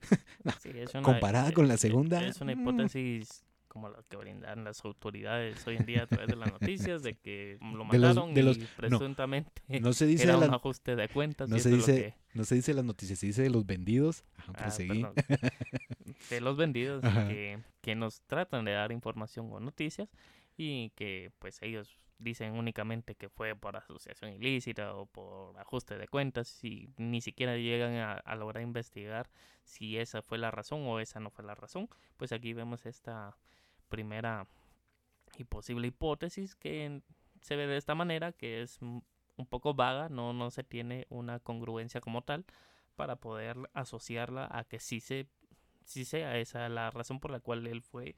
[1.03, 2.27] comparada con la segunda.
[2.27, 2.59] Es una mm.
[2.59, 7.01] hipótesis como la que brindan las autoridades hoy en día a través de las noticias
[7.01, 11.49] de que lo mataron y presuntamente no, se dice era un ajuste de cuentas.
[11.49, 14.23] No se dice, no se dice las noticias, se dice de los vendidos.
[14.53, 14.69] ah,
[16.29, 20.07] de los vendidos que, que nos tratan de dar información o noticias
[20.55, 26.07] y que pues ellos dicen únicamente que fue por asociación ilícita o por ajuste de
[26.07, 29.29] cuentas y ni siquiera llegan a, a, lograr investigar
[29.63, 33.35] si esa fue la razón o esa no fue la razón, pues aquí vemos esta
[33.93, 34.47] primera
[35.37, 37.03] y posible hipótesis que
[37.41, 39.03] se ve de esta manera, que es un
[39.47, 42.43] poco vaga, no, no se tiene una congruencia como tal
[42.95, 45.27] para poder asociarla a que sí, se,
[45.83, 48.15] sí sea esa la razón por la cual él fue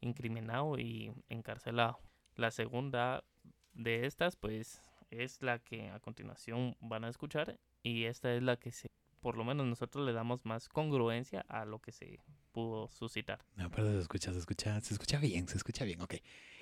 [0.00, 1.98] incriminado y encarcelado.
[2.36, 3.24] La segunda
[3.72, 8.56] de estas pues es la que a continuación van a escuchar y esta es la
[8.56, 12.20] que se por lo menos nosotros le damos más congruencia a lo que se
[12.56, 13.44] pudo suscitar.
[13.54, 16.14] No, pero se escucha, se escucha, se escucha bien, se escucha bien, ok.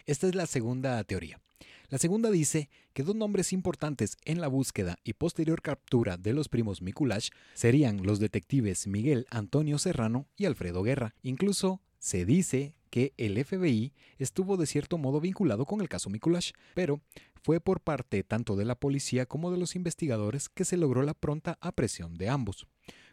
[0.07, 1.40] Esta es la segunda teoría.
[1.88, 6.49] La segunda dice que dos nombres importantes en la búsqueda y posterior captura de los
[6.49, 11.14] primos Mikulash serían los detectives Miguel Antonio Serrano y Alfredo Guerra.
[11.22, 16.51] Incluso se dice que el FBI estuvo de cierto modo vinculado con el caso Mikulash,
[16.74, 17.03] pero
[17.40, 21.14] fue por parte tanto de la policía como de los investigadores que se logró la
[21.14, 22.66] pronta apresión de ambos.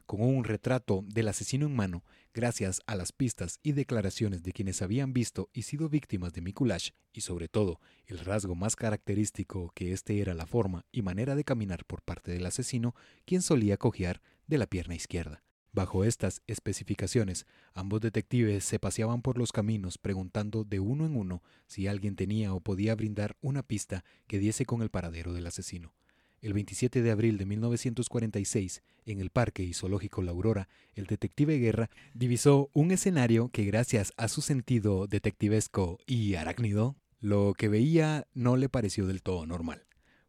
[0.08, 2.04] Con un retrato del asesino en mano,
[2.34, 6.90] gracias a las pistas y declaraciones de quienes habían visto y sido víctimas de Mikulash,
[7.14, 11.44] y sobre todo el rasgo más característico que este era la forma y manera de
[11.44, 15.44] caminar por parte del asesino, quien solía cojear de la pierna izquierda.
[15.74, 21.42] Bajo estas especificaciones, ambos detectives se paseaban por los caminos preguntando de uno en uno
[21.66, 25.94] si alguien tenía o podía brindar una pista que diese con el paradero del asesino.
[26.42, 31.60] El 27 de abril de 1946, en el Parque y Zoológico La Aurora, el detective
[31.60, 38.26] Guerra divisó un escenario que gracias a su sentido detectivesco y arácnido, lo que veía
[38.34, 39.86] no le pareció del todo normal.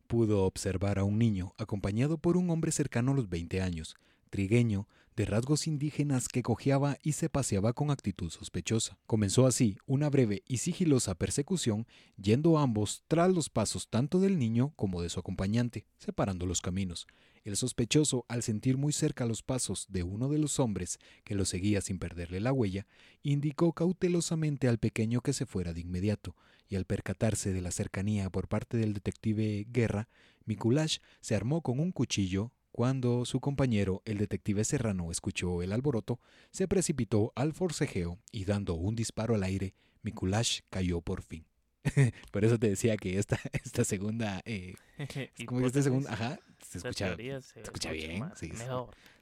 [0.07, 3.97] Pudo observar a un niño acompañado por un hombre cercano a los 20 años,
[4.29, 8.99] trigueño, de rasgos indígenas que cojeaba y se paseaba con actitud sospechosa.
[9.07, 11.87] Comenzó así una breve y sigilosa persecución,
[12.17, 17.07] yendo ambos tras los pasos tanto del niño como de su acompañante, separando los caminos.
[17.45, 21.45] El sospechoso, al sentir muy cerca los pasos de uno de los hombres que lo
[21.45, 22.87] seguía sin perderle la huella,
[23.23, 26.37] indicó cautelosamente al pequeño que se fuera de inmediato,
[26.69, 30.09] y al percatarse de la cercanía por parte del detective Guerra,
[30.47, 36.19] Mikulash se armó con un cuchillo, cuando su compañero, el detective Serrano, escuchó el alboroto,
[36.51, 41.45] se precipitó al forcejeo y dando un disparo al aire, Mikulash cayó por fin.
[42.33, 44.41] por eso te decía que esta, esta segunda...
[44.47, 44.75] Eh,
[45.47, 46.13] como que esta segunda...
[46.13, 48.25] Ajá, se escucha, se escucha bien.
[48.37, 48.51] Sí,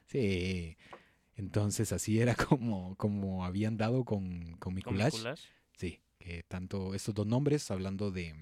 [0.07, 0.77] sí,
[1.35, 5.25] Entonces así era como, como habían dado con, con Mikulash.
[5.75, 8.33] Sí, que tanto estos dos nombres, hablando de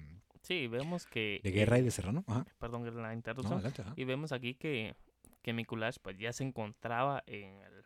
[0.42, 1.40] Sí, vemos que...
[1.42, 2.24] De Guerra y de Serrano.
[2.58, 3.62] Perdón la interrupción.
[3.96, 4.94] y vemos aquí que,
[5.42, 7.84] que Mikulash pues ya se encontraba en el,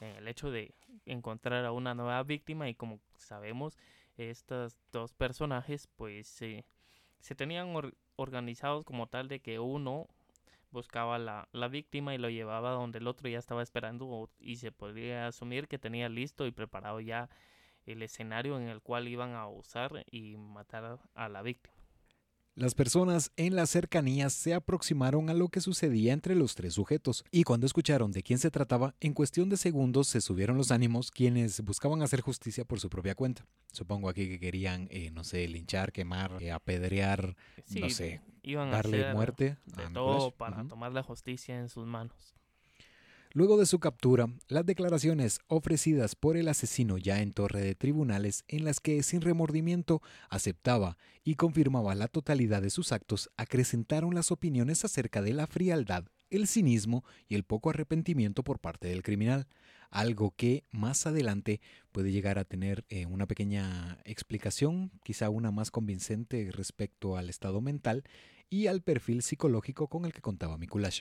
[0.00, 0.74] en el hecho de
[1.06, 3.76] encontrar a una nueva víctima y como sabemos
[4.16, 7.72] estos dos personajes pues se tenían
[8.16, 10.08] organizados como tal de que uno
[10.70, 14.72] buscaba la, la víctima y lo llevaba donde el otro ya estaba esperando y se
[14.72, 17.28] podría asumir que tenía listo y preparado ya
[17.86, 21.74] el escenario en el cual iban a usar y matar a la víctima.
[22.54, 27.24] Las personas en las cercanías se aproximaron a lo que sucedía entre los tres sujetos,
[27.30, 31.10] y cuando escucharon de quién se trataba, en cuestión de segundos se subieron los ánimos
[31.10, 33.46] quienes buscaban hacer justicia por su propia cuenta.
[33.72, 37.36] Supongo aquí que querían, eh, no sé, linchar, quemar, eh, apedrear,
[37.70, 39.56] no sé, darle muerte.
[39.64, 42.36] De todo para tomar la justicia en sus manos.
[43.34, 48.44] Luego de su captura, las declaraciones ofrecidas por el asesino ya en torre de tribunales
[48.46, 54.32] en las que sin remordimiento aceptaba y confirmaba la totalidad de sus actos acrecentaron las
[54.32, 59.48] opiniones acerca de la frialdad, el cinismo y el poco arrepentimiento por parte del criminal,
[59.88, 65.70] algo que más adelante puede llegar a tener eh, una pequeña explicación, quizá una más
[65.70, 68.04] convincente respecto al estado mental
[68.50, 71.00] y al perfil psicológico con el que contaba Mikulash.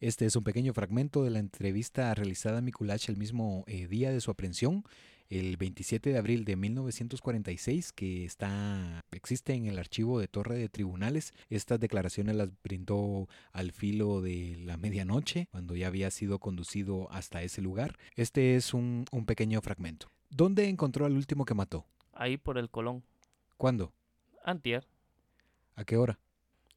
[0.00, 4.12] Este es un pequeño fragmento de la entrevista realizada a Mikulash el mismo eh, día
[4.12, 4.84] de su aprehensión,
[5.28, 10.68] el 27 de abril de 1946, que está existe en el archivo de Torre de
[10.68, 11.34] Tribunales.
[11.50, 17.42] Estas declaraciones las brindó al filo de la medianoche, cuando ya había sido conducido hasta
[17.42, 17.98] ese lugar.
[18.14, 20.12] Este es un, un pequeño fragmento.
[20.30, 21.86] ¿Dónde encontró al último que mató?
[22.12, 23.02] Ahí por el Colón.
[23.56, 23.92] ¿Cuándo?
[24.44, 24.86] Antier.
[25.74, 26.20] ¿A qué hora?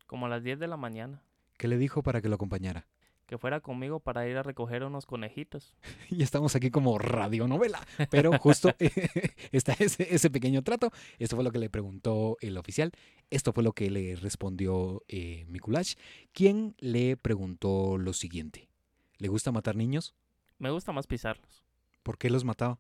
[0.07, 1.22] Como a las 10 de la mañana.
[1.59, 2.88] ¿Qué le dijo para que lo acompañara?
[3.32, 5.73] Que fuera conmigo para ir a recoger unos conejitos.
[6.09, 7.79] y estamos aquí como radionovela,
[8.09, 8.75] pero justo
[9.53, 10.91] está ese, ese, pequeño trato.
[11.17, 12.91] Esto fue lo que le preguntó el oficial.
[13.29, 15.93] Esto fue lo que le respondió eh, Mikulash,
[16.34, 18.67] quien le preguntó lo siguiente.
[19.17, 20.13] ¿Le gusta matar niños?
[20.59, 21.63] Me gusta más pisarlos.
[22.03, 22.79] ¿Por qué los mataba?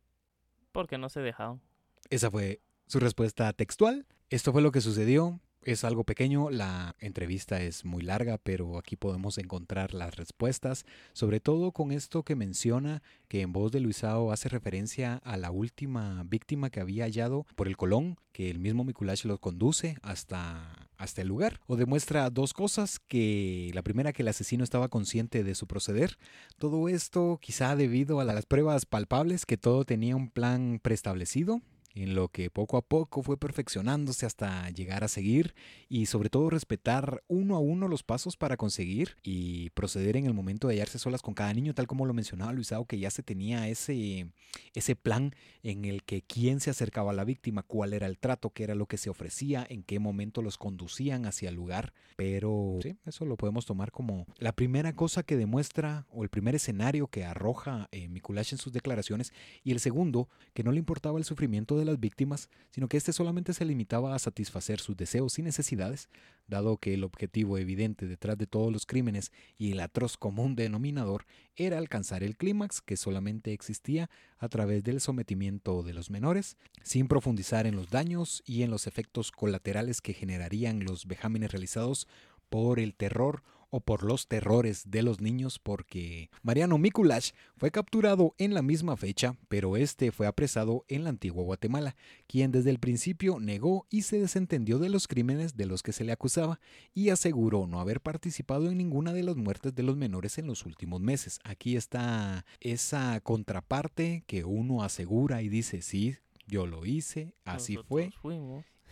[0.73, 1.61] Porque no se dejaban.
[2.09, 4.05] Esa fue su respuesta textual.
[4.29, 8.95] Esto fue lo que sucedió es algo pequeño, la entrevista es muy larga, pero aquí
[8.95, 14.31] podemos encontrar las respuestas, sobre todo con esto que menciona que en voz de Luisao
[14.31, 18.83] hace referencia a la última víctima que había hallado por el Colón, que el mismo
[18.83, 24.23] Mikulash lo conduce hasta, hasta el lugar, o demuestra dos cosas, que la primera que
[24.23, 26.17] el asesino estaba consciente de su proceder,
[26.57, 31.61] todo esto quizá debido a las pruebas palpables que todo tenía un plan preestablecido,
[31.93, 35.53] en lo que poco a poco fue perfeccionándose hasta llegar a seguir
[35.89, 40.33] y sobre todo respetar uno a uno los pasos para conseguir y proceder en el
[40.33, 43.23] momento de hallarse solas con cada niño, tal como lo mencionaba Luisao, que ya se
[43.23, 44.27] tenía ese,
[44.73, 48.51] ese plan en el que quién se acercaba a la víctima, cuál era el trato,
[48.51, 52.79] qué era lo que se ofrecía, en qué momento los conducían hacia el lugar, pero
[52.81, 57.07] sí, eso lo podemos tomar como la primera cosa que demuestra o el primer escenario
[57.07, 59.33] que arroja eh, Mikulash en sus declaraciones
[59.63, 63.53] y el segundo, que no le importaba el sufrimiento las víctimas, sino que éste solamente
[63.53, 66.09] se limitaba a satisfacer sus deseos y necesidades,
[66.47, 71.25] dado que el objetivo evidente detrás de todos los crímenes y el atroz común denominador
[71.55, 77.07] era alcanzar el clímax que solamente existía a través del sometimiento de los menores, sin
[77.07, 82.07] profundizar en los daños y en los efectos colaterales que generarían los vejámenes realizados
[82.49, 88.35] por el terror o por los terrores de los niños porque Mariano Mikulash fue capturado
[88.37, 91.95] en la misma fecha, pero este fue apresado en la antigua Guatemala,
[92.27, 96.03] quien desde el principio negó y se desentendió de los crímenes de los que se
[96.03, 96.59] le acusaba
[96.93, 100.65] y aseguró no haber participado en ninguna de las muertes de los menores en los
[100.65, 101.39] últimos meses.
[101.43, 106.17] Aquí está esa contraparte que uno asegura y dice, sí,
[106.51, 108.11] yo lo hice, así fue.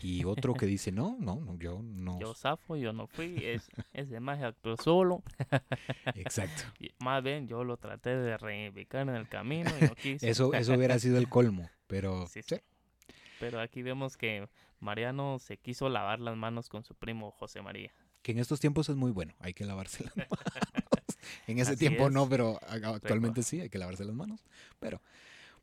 [0.00, 2.18] y otro que dice, no, no, no yo no.
[2.18, 5.22] Yo zafo, yo no fui, es, ese maje actuó solo.
[6.14, 6.62] Exacto.
[6.80, 10.28] Y más bien, yo lo traté de reivindicar en el camino y no quise.
[10.28, 12.56] Eso, eso hubiera sido el colmo, pero Sí, sí.
[12.56, 12.60] sí.
[13.38, 14.48] Pero aquí vemos que
[14.80, 17.92] Mariano se quiso lavar las manos con su primo José María.
[18.22, 20.30] que en estos tiempos es muy bueno, hay que lavarse las manos.
[21.46, 22.12] en ese Así tiempo es.
[22.12, 24.44] no, pero actualmente sí, hay que lavarse las manos.
[24.78, 25.00] Pero,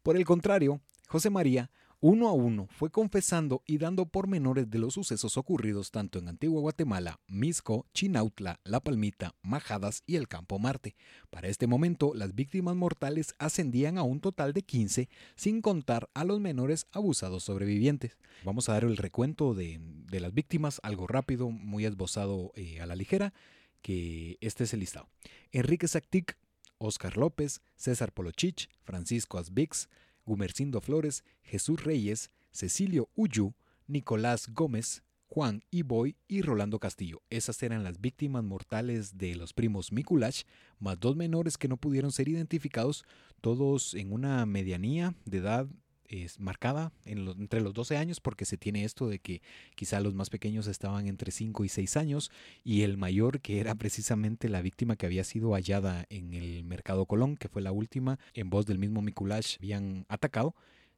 [0.04, 1.70] por el contrario, José María,
[2.00, 6.62] uno a uno, fue confesando y dando pormenores de los sucesos ocurridos tanto en Antigua
[6.62, 10.96] Guatemala, Misco, Chinautla, La Palmita, Majadas y el Campo Marte.
[11.32, 16.24] Para este momento, las víctimas mortales ascendían a un total de 15, sin contar a
[16.24, 18.20] los menores abusados sobrevivientes.
[18.44, 19.82] Vamos a dar el recuento de,
[20.12, 23.34] las víctimas, algo rápido, muy esbozado eh, a la ligera,
[23.82, 25.10] que este es el listado.
[25.52, 26.38] Enrique Sactic,
[26.78, 29.90] Oscar López, César Polochich, Francisco Asbix,
[30.28, 33.56] Gumercindo Flores, Jesús Reyes, Cecilio Uyu,
[33.88, 37.22] Nicolás Gómez, Juan Iboy y Rolando Castillo.
[37.30, 40.44] Esas eran las víctimas mortales de los primos Mikulash,
[40.80, 43.06] más dos menores que no pudieron ser identificados,
[43.42, 45.68] todos en una medianía de edad
[46.08, 49.42] es marcada entre los 12 años porque se tiene esto de que
[49.76, 52.32] quizá los más pequeños estaban entre 5 y 6 años
[52.64, 57.06] y el mayor que era precisamente la víctima que había sido hallada en el mercado
[57.06, 60.56] Colón que fue la última en voz del mismo Mikulash habían atacado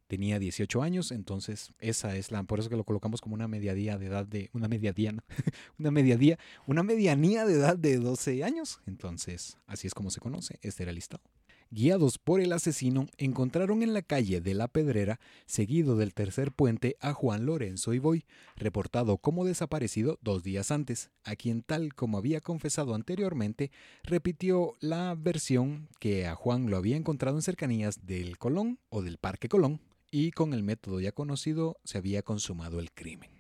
[0.07, 3.97] tenía 18 años entonces esa es la por eso que lo colocamos como una mediadía
[3.97, 5.24] de edad de una mediadía ¿no?
[5.78, 10.57] una mediadía una medianía de edad de 12 años entonces así es como se conoce
[10.62, 11.24] este era el listado
[11.72, 16.97] Guiados por el asesino, encontraron en la calle de La Pedrera, seguido del tercer puente,
[16.99, 22.41] a Juan Lorenzo Iboy, reportado como desaparecido dos días antes, a quien tal como había
[22.41, 23.72] confesado anteriormente,
[24.03, 29.20] repitió la versión que a Juan lo había encontrado en cercanías del Colón o del
[29.20, 33.38] Parque Colón, y con el método ya conocido se había consumado el crimen.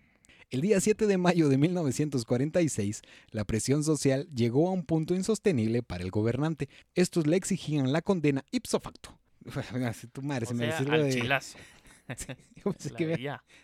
[0.51, 5.83] El día 7 de mayo de 1946, la presión social llegó a un punto insostenible
[5.83, 6.69] para el gobernante.
[6.95, 9.15] Estos le exigían la condena ipso facto.
[10.11, 11.57] tu madre, O se me sea, decía al de- chilazo.
[12.55, 13.17] Yo pensé que, me,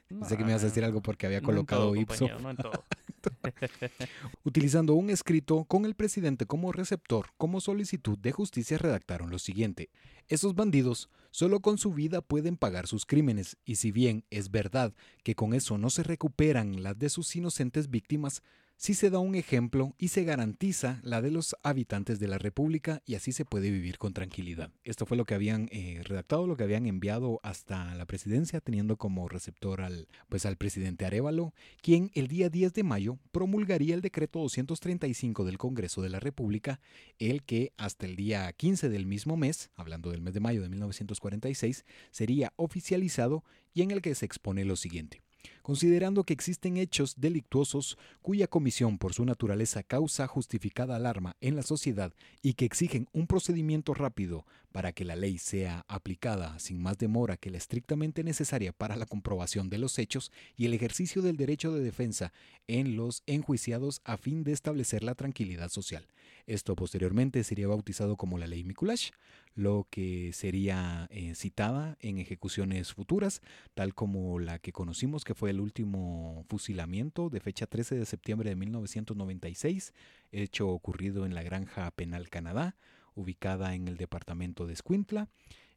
[0.08, 2.40] pensé que me ibas a decir algo porque había No en colocado todo, ipso compañero,
[2.40, 2.86] no en todo.
[4.44, 9.90] Utilizando un escrito con el presidente como receptor, como solicitud de justicia redactaron lo siguiente.
[10.28, 14.94] Esos bandidos solo con su vida pueden pagar sus crímenes, y si bien es verdad
[15.24, 18.42] que con eso no se recuperan las de sus inocentes víctimas,
[18.78, 23.02] sí se da un ejemplo y se garantiza la de los habitantes de la República
[23.06, 24.72] y así se puede vivir con tranquilidad.
[24.84, 28.98] Esto fue lo que habían eh, redactado, lo que habían enviado hasta la presidencia, teniendo
[28.98, 34.02] como receptor al, pues, al presidente Arevalo, quien el día 10 de mayo promulgaría el
[34.02, 36.80] decreto 235 del Congreso de la República,
[37.20, 40.70] el que hasta el día 15 del mismo mes, hablando del mes de mayo de
[40.70, 45.22] 1946, sería oficializado y en el que se expone lo siguiente.
[45.66, 51.64] Considerando que existen hechos delictuosos cuya comisión por su naturaleza causa justificada alarma en la
[51.64, 52.14] sociedad
[52.44, 57.38] y que exigen un procedimiento rápido para que la ley sea aplicada sin más demora
[57.38, 61.74] que la estrictamente necesaria para la comprobación de los hechos y el ejercicio del derecho
[61.74, 62.32] de defensa
[62.68, 66.06] en los enjuiciados a fin de establecer la tranquilidad social.
[66.46, 69.12] Esto posteriormente sería bautizado como la ley Mikulash,
[69.56, 73.42] lo que sería eh, citada en ejecuciones futuras,
[73.74, 78.50] tal como la que conocimos que fue el último fusilamiento de fecha 13 de septiembre
[78.50, 79.94] de 1996,
[80.32, 82.76] hecho ocurrido en la Granja Penal Canadá,
[83.16, 85.30] ubicada en el departamento de Escuintla,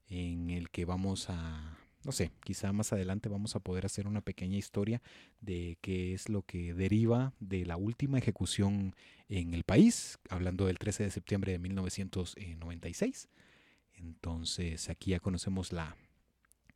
[0.09, 4.21] en el que vamos a, no sé, quizá más adelante vamos a poder hacer una
[4.21, 5.01] pequeña historia
[5.41, 8.97] de qué es lo que deriva de la última ejecución
[9.29, 13.29] en el país, hablando del 13 de septiembre de 1996.
[13.95, 15.97] Entonces aquí ya conocemos la,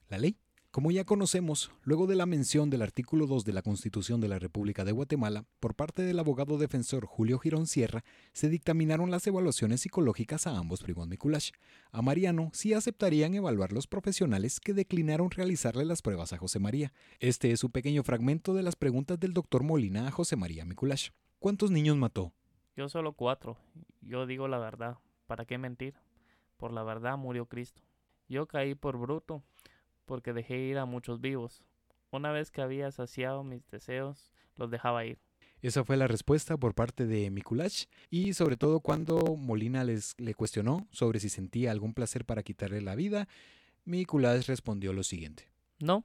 [0.08, 0.36] la ley.
[0.72, 4.38] Como ya conocemos, luego de la mención del artículo 2 de la Constitución de la
[4.38, 9.82] República de Guatemala, por parte del abogado defensor Julio Girón Sierra, se dictaminaron las evaluaciones
[9.82, 11.50] psicológicas a ambos primos Mikulash.
[11.90, 16.94] A Mariano sí aceptarían evaluar los profesionales que declinaron realizarle las pruebas a José María.
[17.20, 21.10] Este es un pequeño fragmento de las preguntas del doctor Molina a José María Mikulash.
[21.38, 22.32] ¿Cuántos niños mató?
[22.76, 23.58] Yo solo cuatro.
[24.00, 24.96] Yo digo la verdad.
[25.26, 25.96] ¿Para qué mentir?
[26.56, 27.82] Por la verdad murió Cristo.
[28.26, 29.42] Yo caí por bruto,
[30.04, 31.62] porque dejé ir a muchos vivos.
[32.10, 35.18] Una vez que había saciado mis deseos, los dejaba ir.
[35.62, 40.34] Esa fue la respuesta por parte de Mikulash y sobre todo cuando Molina les, le
[40.34, 43.28] cuestionó sobre si sentía algún placer para quitarle la vida,
[43.84, 45.52] Mikulash respondió lo siguiente.
[45.78, 46.04] No,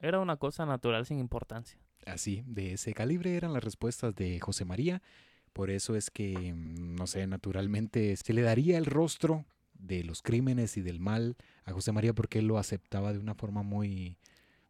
[0.00, 1.80] era una cosa natural sin importancia.
[2.06, 5.02] Así, de ese calibre eran las respuestas de José María,
[5.52, 9.46] por eso es que, mm, no sé, naturalmente se le daría el rostro
[9.80, 13.34] de los crímenes y del mal a José María porque él lo aceptaba de una
[13.34, 14.16] forma muy,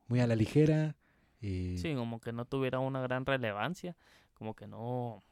[0.09, 0.97] muy a la ligera,
[1.43, 3.97] Eh, Sí, como que no tuviera una gran relevancia,
[4.35, 5.23] como que no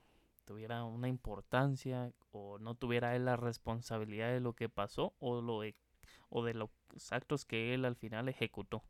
[0.47, 5.61] tuviera una importancia o no tuviera él la responsabilidad de lo que pasó o lo
[5.61, 5.75] de,
[6.31, 6.71] o de los
[7.11, 8.83] actos que él al final ejecutó.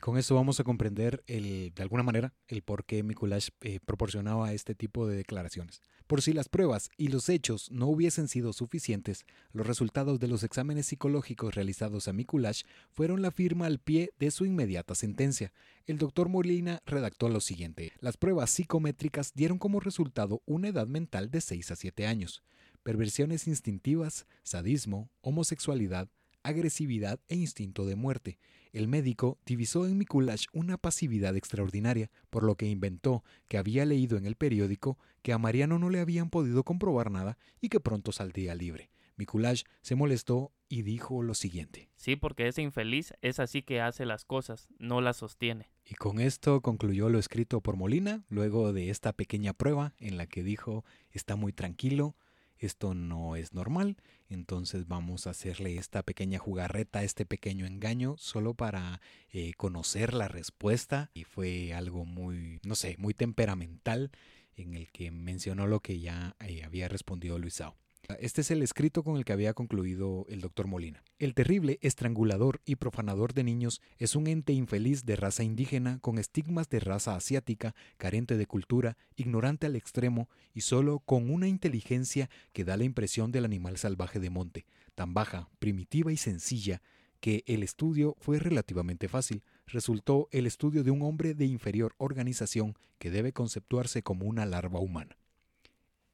[0.00, 4.52] Con esto vamos a comprender el, de alguna manera el por qué Mikulash eh, proporcionaba
[4.52, 5.80] este tipo de declaraciones.
[6.06, 10.44] Por si las pruebas y los hechos no hubiesen sido suficientes, los resultados de los
[10.44, 12.62] exámenes psicológicos realizados a Mikulash
[12.92, 15.52] fueron la firma al pie de su inmediata sentencia.
[15.86, 17.92] El doctor Molina redactó lo siguiente.
[17.98, 22.44] Las pruebas psicométricas dieron como resultado una edad mental de 6 a 7 años,
[22.84, 26.08] perversiones instintivas, sadismo, homosexualidad,
[26.46, 28.38] agresividad e instinto de muerte.
[28.72, 34.18] El médico divisó en Mikulash una pasividad extraordinaria, por lo que inventó que había leído
[34.18, 38.12] en el periódico que a Mariano no le habían podido comprobar nada y que pronto
[38.12, 38.90] saldría libre.
[39.16, 41.88] Mikulash se molestó y dijo lo siguiente.
[41.96, 45.70] Sí, porque ese infeliz es así que hace las cosas, no las sostiene.
[45.84, 50.26] Y con esto concluyó lo escrito por Molina, luego de esta pequeña prueba en la
[50.26, 52.14] que dijo está muy tranquilo,
[52.58, 53.96] esto no es normal,
[54.28, 59.00] entonces vamos a hacerle esta pequeña jugarreta, este pequeño engaño, solo para
[59.30, 61.10] eh, conocer la respuesta.
[61.14, 64.10] Y fue algo muy, no sé, muy temperamental
[64.56, 67.76] en el que mencionó lo que ya eh, había respondido Luisao.
[68.20, 71.02] Este es el escrito con el que había concluido el doctor Molina.
[71.18, 76.18] El terrible estrangulador y profanador de niños es un ente infeliz de raza indígena con
[76.18, 82.30] estigmas de raza asiática, carente de cultura, ignorante al extremo y solo con una inteligencia
[82.52, 86.82] que da la impresión del animal salvaje de monte, tan baja, primitiva y sencilla
[87.20, 89.42] que el estudio fue relativamente fácil.
[89.66, 94.78] Resultó el estudio de un hombre de inferior organización que debe conceptuarse como una larva
[94.78, 95.16] humana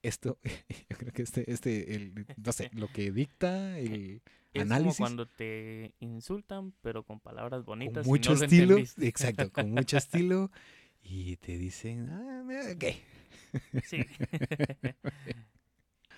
[0.02, 0.38] esto,
[0.90, 4.22] yo creo que este, este, el, no sé, lo que dicta el
[4.52, 4.98] Es análisis.
[4.98, 8.04] como cuando te insultan, pero con palabras bonitas.
[8.04, 10.50] con y mucho no estilo, exacto, con mucho estilo,
[11.02, 12.84] y te dicen, ah, ok.
[13.84, 14.04] Sí.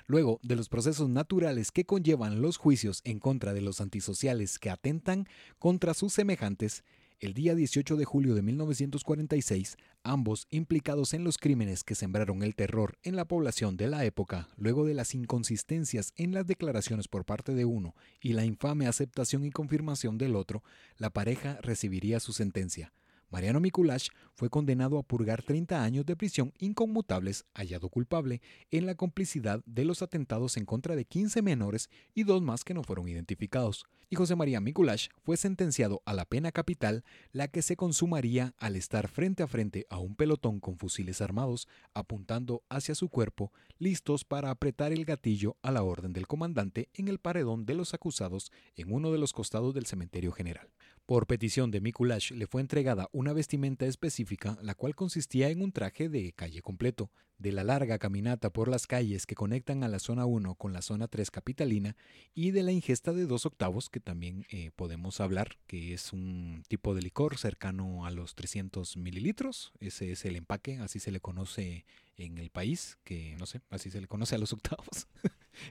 [0.06, 4.68] Luego de los procesos naturales que conllevan los juicios en contra de los antisociales que
[4.70, 5.26] atentan
[5.58, 6.84] contra sus semejantes,
[7.24, 12.54] el día 18 de julio de 1946, ambos implicados en los crímenes que sembraron el
[12.54, 17.24] terror en la población de la época, luego de las inconsistencias en las declaraciones por
[17.24, 20.62] parte de uno y la infame aceptación y confirmación del otro,
[20.98, 22.92] la pareja recibiría su sentencia.
[23.30, 28.96] Mariano Mikulash fue condenado a purgar 30 años de prisión inconmutables, hallado culpable, en la
[28.96, 33.08] complicidad de los atentados en contra de 15 menores y dos más que no fueron
[33.08, 33.86] identificados.
[34.10, 38.76] Y José María Mikulash fue sentenciado a la pena capital, la que se consumaría al
[38.76, 44.24] estar frente a frente a un pelotón con fusiles armados, apuntando hacia su cuerpo, listos
[44.24, 48.52] para apretar el gatillo a la orden del comandante en el paredón de los acusados
[48.76, 50.70] en uno de los costados del cementerio general.
[51.06, 55.70] Por petición de Mikulash le fue entregada una vestimenta específica, la cual consistía en un
[55.70, 57.10] traje de calle completo.
[57.36, 60.80] De la larga caminata por las calles que conectan a la zona 1 con la
[60.80, 61.96] zona 3 capitalina
[62.32, 66.64] y de la ingesta de dos octavos, que también eh, podemos hablar, que es un
[66.66, 69.72] tipo de licor cercano a los 300 mililitros.
[69.78, 73.92] Ese es el empaque, así se le conoce en el país, que no sé, así
[73.92, 75.06] se le conoce a los octavos.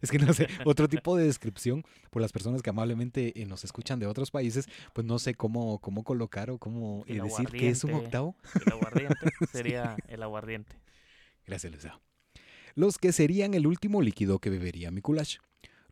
[0.02, 3.66] es que no sé, otro tipo de descripción por las personas que amablemente eh, nos
[3.66, 7.68] escuchan de otros países, pues no sé cómo, cómo colocar o cómo eh, decir que
[7.68, 8.38] es un octavo.
[8.66, 9.16] El aguardiente
[9.52, 10.78] sería el aguardiente.
[11.46, 12.00] Gracias, Luisa.
[12.74, 15.40] Los que serían el último líquido que bebería Mikulash.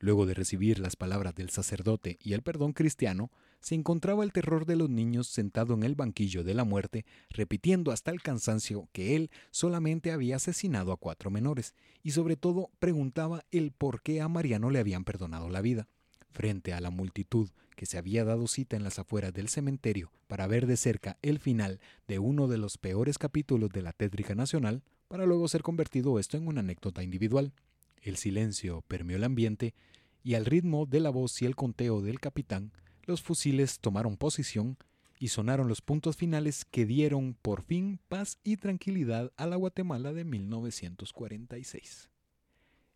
[0.02, 3.30] Luego de recibir las palabras del sacerdote y el perdón cristiano,
[3.60, 7.92] se encontraba el terror de los niños sentado en el banquillo de la muerte, repitiendo
[7.92, 13.46] hasta el cansancio que él solamente había asesinado a cuatro menores, y sobre todo preguntaba
[13.52, 15.88] el por qué a Mariano le habían perdonado la vida.
[16.32, 20.48] Frente a la multitud que se había dado cita en las afueras del cementerio para
[20.48, 24.82] ver de cerca el final de uno de los peores capítulos de la tétrica nacional,
[25.08, 27.54] para luego ser convertido esto en una anécdota individual.
[28.02, 29.76] El silencio permeó el ambiente
[30.24, 32.72] y al ritmo de la voz y el conteo del capitán,
[33.04, 34.78] los fusiles tomaron posición
[35.20, 40.14] y sonaron los puntos finales que dieron por fin paz y tranquilidad a la Guatemala
[40.14, 42.10] de 1946.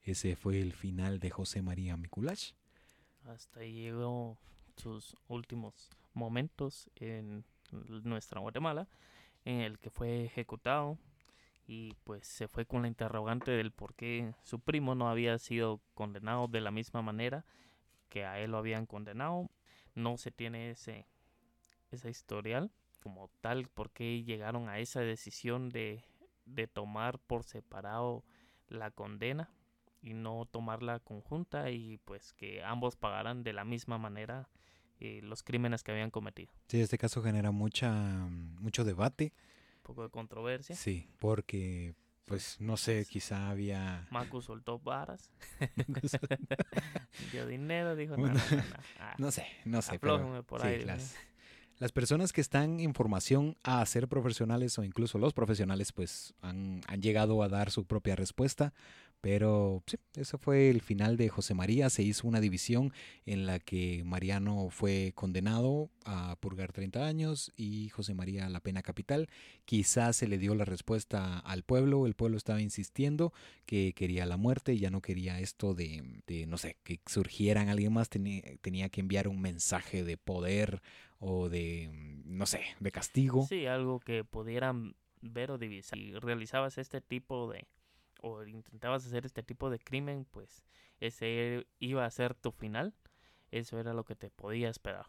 [0.02, 2.54] Ese fue el final de José María Mikulash.
[3.26, 4.38] Hasta ahí llegó
[4.76, 7.44] sus últimos momentos en
[8.04, 8.88] nuestra Guatemala,
[9.44, 10.98] en el que fue ejecutado
[11.68, 15.82] y pues se fue con la interrogante del por qué su primo no había sido
[15.94, 17.46] condenado de la misma manera
[18.10, 19.50] que a él lo habían condenado.
[19.96, 21.08] No se tiene ese,
[21.92, 22.72] esa historial
[23.02, 26.04] como tal, por qué llegaron a esa decisión de,
[26.46, 28.24] de tomar por separado
[28.68, 29.52] la condena
[30.02, 34.50] y no tomarla conjunta y pues que ambos pagaran de la misma manera
[35.00, 36.54] eh, los crímenes que habían cometido.
[36.68, 39.34] Sí, este caso genera mucha, mucho debate.
[39.86, 40.76] Poco de controversia.
[40.76, 41.94] Sí, porque,
[42.26, 44.08] pues, no sé, quizá había...
[44.10, 45.30] Marcus soltó varas.
[47.32, 48.40] Dio dinero, dijo, no, no.
[49.00, 50.00] Ah, No sé, no sé.
[50.00, 50.86] pero por sí, ahí.
[50.86, 51.16] las,
[51.78, 56.82] las personas que están en formación a ser profesionales o incluso los profesionales, pues han,
[56.88, 58.74] han llegado a dar su propia respuesta.
[59.26, 61.90] Pero sí, eso fue el final de José María.
[61.90, 62.94] Se hizo una división
[63.26, 68.84] en la que Mariano fue condenado a purgar 30 años y José María la pena
[68.84, 69.28] capital.
[69.66, 72.06] Quizás se le dio la respuesta al pueblo.
[72.06, 73.34] El pueblo estaba insistiendo
[73.66, 77.70] que quería la muerte y ya no quería esto de, de, no sé, que surgieran
[77.70, 78.10] alguien más.
[78.10, 80.84] Tenía, tenía que enviar un mensaje de poder
[81.18, 81.90] o de,
[82.26, 83.48] no sé, de castigo.
[83.48, 85.98] Sí, algo que pudieran ver o divisar.
[85.98, 87.66] Si realizabas este tipo de,
[88.22, 90.64] o intentabas hacer este tipo de crimen, pues
[91.00, 92.94] ese iba a ser tu final.
[93.52, 95.08] Eso era lo que te podía esperar.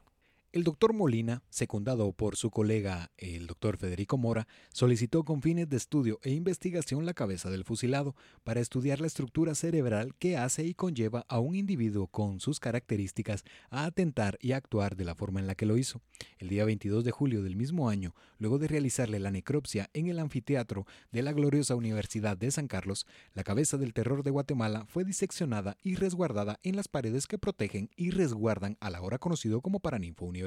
[0.56, 5.76] El doctor Molina, secundado por su colega el doctor Federico Mora, solicitó con fines de
[5.76, 10.72] estudio e investigación la cabeza del fusilado para estudiar la estructura cerebral que hace y
[10.72, 15.46] conlleva a un individuo con sus características a atentar y actuar de la forma en
[15.46, 16.00] la que lo hizo.
[16.38, 20.18] El día 22 de julio del mismo año, luego de realizarle la necropsia en el
[20.18, 25.04] anfiteatro de la gloriosa Universidad de San Carlos, la cabeza del terror de Guatemala fue
[25.04, 30.24] diseccionada y resguardada en las paredes que protegen y resguardan al ahora conocido como Paraninfo
[30.24, 30.45] Universitario.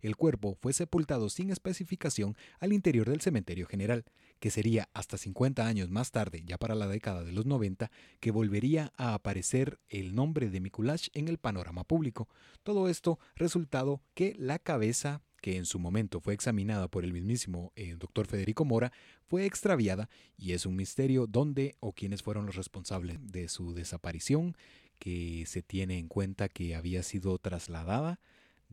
[0.00, 4.04] El cuerpo fue sepultado sin especificación al interior del cementerio general,
[4.40, 7.90] que sería hasta 50 años más tarde, ya para la década de los 90,
[8.20, 12.28] que volvería a aparecer el nombre de Mikulash en el panorama público.
[12.62, 17.72] Todo esto resultado que la cabeza que en su momento fue examinada por el mismísimo
[17.76, 18.92] eh, doctor Federico Mora,
[19.26, 24.56] fue extraviada y es un misterio dónde o quiénes fueron los responsables de su desaparición,
[24.98, 28.18] que se tiene en cuenta que había sido trasladada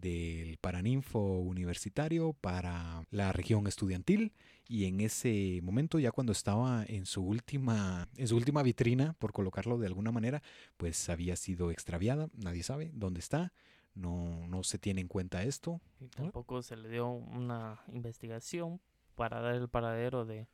[0.03, 4.33] del Paraninfo universitario para la región estudiantil.
[4.67, 9.31] Y en ese momento ya cuando estaba en su última en su última vitrina por
[9.31, 10.41] colocarlo de alguna manera
[10.77, 12.27] pues había sido extraviada.
[12.33, 13.53] Nadie sabe dónde está.
[13.95, 15.79] No no se tiene en cuenta esto.
[16.01, 18.81] Y tampoco se le dio una investigación
[19.15, 20.47] para dar el paradero de,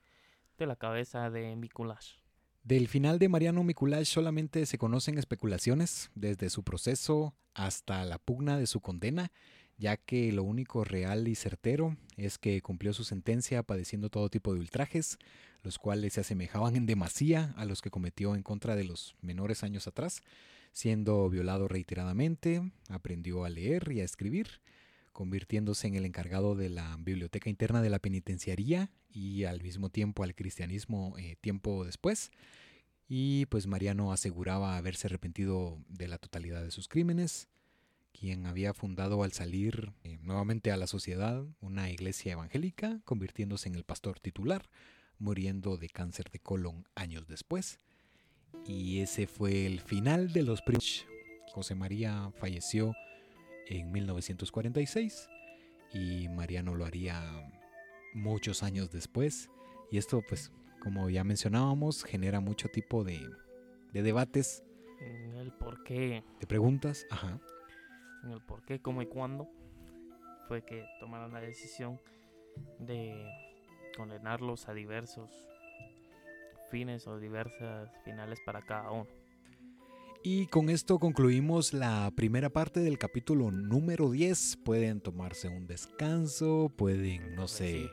[0.58, 2.18] de la cabeza de Mikulash.
[2.70, 8.60] Del final de Mariano Mikulash solamente se conocen especulaciones, desde su proceso hasta la pugna
[8.60, 9.32] de su condena,
[9.80, 14.54] ya que lo único real y certero es que cumplió su sentencia padeciendo todo tipo
[14.54, 15.18] de ultrajes,
[15.64, 19.64] los cuales se asemejaban en demasía a los que cometió en contra de los menores
[19.64, 20.22] años atrás,
[20.72, 24.62] siendo violado reiteradamente, aprendió a leer y a escribir,
[25.12, 30.24] convirtiéndose en el encargado de la biblioteca interna de la penitenciaría y al mismo tiempo
[30.24, 32.32] al cristianismo eh, tiempo después.
[33.08, 37.50] Y pues Mariano aseguraba haberse arrepentido de la totalidad de sus crímenes,
[38.12, 43.76] quien había fundado al salir eh, nuevamente a la sociedad una iglesia evangélica, convirtiéndose en
[43.76, 44.70] el pastor titular,
[45.18, 47.80] muriendo de cáncer de colon años después.
[48.66, 51.06] Y ese fue el final de los primeros.
[51.52, 52.94] José María falleció
[53.70, 55.30] en 1946
[55.94, 57.22] y Mariano lo haría
[58.14, 59.50] muchos años después.
[59.92, 60.52] Y esto, pues,
[60.82, 63.20] como ya mencionábamos, genera mucho tipo de,
[63.94, 64.64] de debates,
[65.00, 67.06] En el por qué, de preguntas.
[67.10, 67.40] Ajá.
[68.24, 69.50] en el por qué, cómo y cuándo
[70.48, 72.02] fue que tomaron la decisión
[72.80, 73.32] de
[73.96, 75.30] condenarlos a diversos
[76.70, 79.08] fines o diversas finales para cada uno.
[80.22, 84.58] Y con esto concluimos la primera parte del capítulo número 10.
[84.66, 87.90] Pueden tomarse un descanso, pueden, no sé,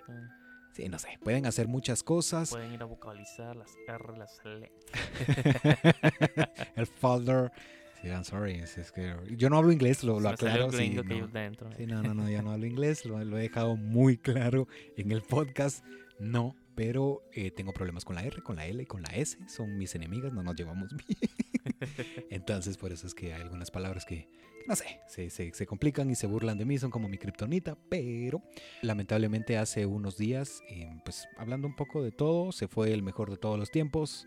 [0.72, 2.50] sí, no sé, pueden hacer muchas cosas.
[2.50, 4.72] Pueden ir a vocalizar las R, las L.
[6.76, 7.52] El folder.
[8.02, 10.72] Sí, I'm sorry, es, que yo no hablo inglés, lo, lo aclaro.
[10.72, 11.02] sí, no.
[11.76, 14.66] Sí, no, no, no, yo no hablo inglés, lo, lo he dejado muy claro
[14.96, 15.84] en el podcast.
[16.18, 19.38] No, pero eh, tengo problemas con la R, con la L y con la S.
[19.48, 21.18] Son mis enemigas, no nos llevamos bien.
[22.30, 25.66] Entonces, por eso es que hay algunas palabras que, que no sé, se, se- se
[25.66, 27.76] complican y se burlan de mí, son como mi kriptonita.
[27.88, 28.42] Pero
[28.82, 33.30] lamentablemente hace unos días, eh, pues hablando un poco de todo, se fue el mejor
[33.30, 34.26] de todos los tiempos.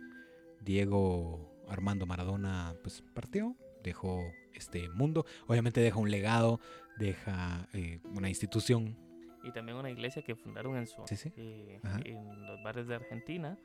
[0.61, 4.21] Diego Armando Maradona, pues partió, dejó
[4.53, 5.25] este mundo.
[5.47, 6.59] Obviamente deja un legado,
[6.97, 8.97] deja eh, una institución.
[9.43, 11.31] Y también una iglesia que fundaron en su Sí, sí.
[11.37, 13.57] eh, en los bares de Argentina.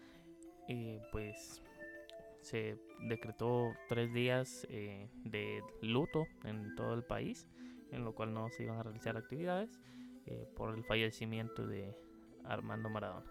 [0.69, 1.61] Y pues
[2.45, 7.49] se decretó tres días eh, de luto en todo el país,
[7.91, 9.81] en lo cual no se iban a realizar actividades
[10.27, 11.97] eh, por el fallecimiento de
[12.45, 13.27] Armando Maradona.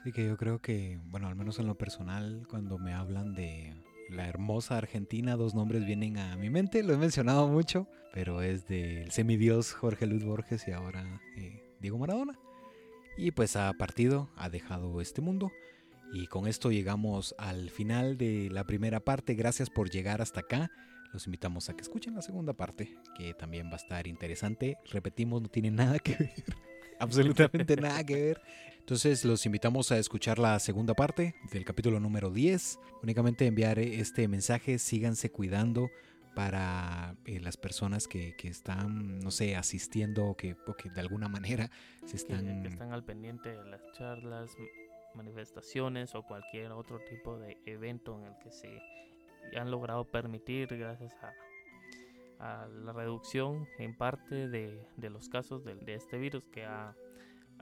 [0.00, 3.74] Así que yo creo que, bueno, al menos en lo personal, cuando me hablan de
[4.08, 8.66] la hermosa Argentina, dos nombres vienen a mi mente, lo he mencionado mucho, pero es
[8.68, 12.38] del semidios Jorge Luis Borges y ahora eh, Diego Maradona.
[13.16, 15.50] Y pues ha partido, ha dejado este mundo.
[16.12, 19.34] Y con esto llegamos al final de la primera parte.
[19.34, 20.70] Gracias por llegar hasta acá.
[21.12, 24.76] Los invitamos a que escuchen la segunda parte, que también va a estar interesante.
[24.90, 26.34] Repetimos, no tiene nada que ver.
[26.98, 28.42] Absolutamente nada que ver.
[28.80, 32.78] Entonces los invitamos a escuchar la segunda parte del capítulo número 10.
[33.02, 35.90] Únicamente enviar este mensaje, síganse cuidando
[36.34, 41.00] para eh, las personas que, que, están, no sé, asistiendo o que, o que de
[41.00, 41.70] alguna manera
[42.06, 42.62] se están...
[42.62, 44.52] Que, están al pendiente de las charlas,
[45.18, 48.80] manifestaciones o cualquier otro tipo de evento en el que se
[49.56, 51.32] han logrado permitir gracias a,
[52.68, 56.94] la reducción en parte de, de los casos de, de, este virus que ha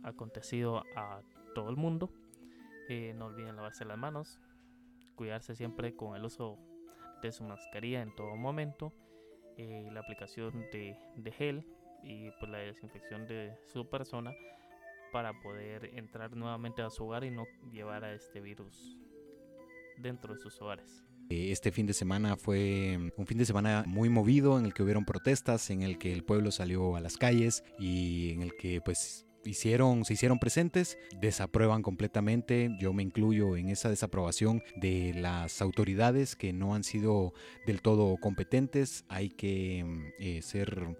[0.02, 1.22] acontecido a
[1.54, 2.10] todo el mundo.
[2.90, 4.38] Eh, no olviden lavarse las manos,
[5.14, 6.58] cuidarse siempre con el uso
[7.22, 8.92] de su mascarilla en todo momento,
[9.56, 11.66] eh, la aplicación de, de, gel
[12.02, 14.32] y pues la desinfección de su persona
[15.16, 18.98] para poder entrar nuevamente a su hogar y no llevar a este virus
[19.96, 21.02] dentro de sus hogares.
[21.30, 24.82] Eh, este fin de semana fue un fin de semana muy movido en el que
[24.82, 28.82] hubieron protestas, en el que el pueblo salió a las calles y en el que
[28.82, 35.62] pues hicieron, se hicieron presentes, desaprueban completamente, yo me incluyo en esa desaprobación de las
[35.62, 37.32] autoridades que no han sido
[37.66, 40.94] del todo competentes, hay que eh, ser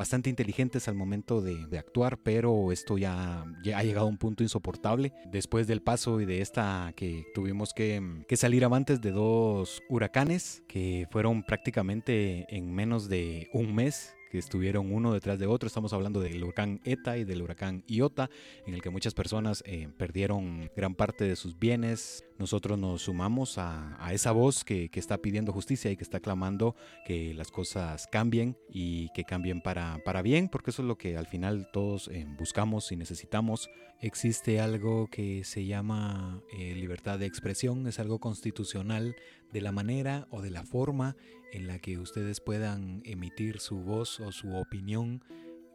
[0.00, 4.42] bastante inteligentes al momento de, actuar, pero esto ya, ya, ha llegado a un punto
[4.42, 5.12] insoportable.
[5.30, 10.62] Después del paso y de esta que tuvimos que, que salir avantes de dos huracanes
[10.68, 15.66] que fueron prácticamente en menos de un mes que estuvieron uno detrás de otro.
[15.66, 18.30] Estamos hablando del huracán ETA y del huracán Iota,
[18.66, 22.24] en el que muchas personas eh, perdieron gran parte de sus bienes.
[22.38, 26.20] Nosotros nos sumamos a, a esa voz que, que, está pidiendo justicia y que está
[26.20, 26.74] clamando
[27.04, 31.16] que las cosas cambien y que cambien para, para bien, porque eso es lo que
[31.16, 33.68] al final todos eh, buscamos y necesitamos.
[34.00, 39.14] Existe algo que se llama eh, libertad de expresión, es algo constitucional
[39.52, 41.16] de la manera o de la forma
[41.52, 45.22] en la que ustedes puedan emitir su voz o su opinión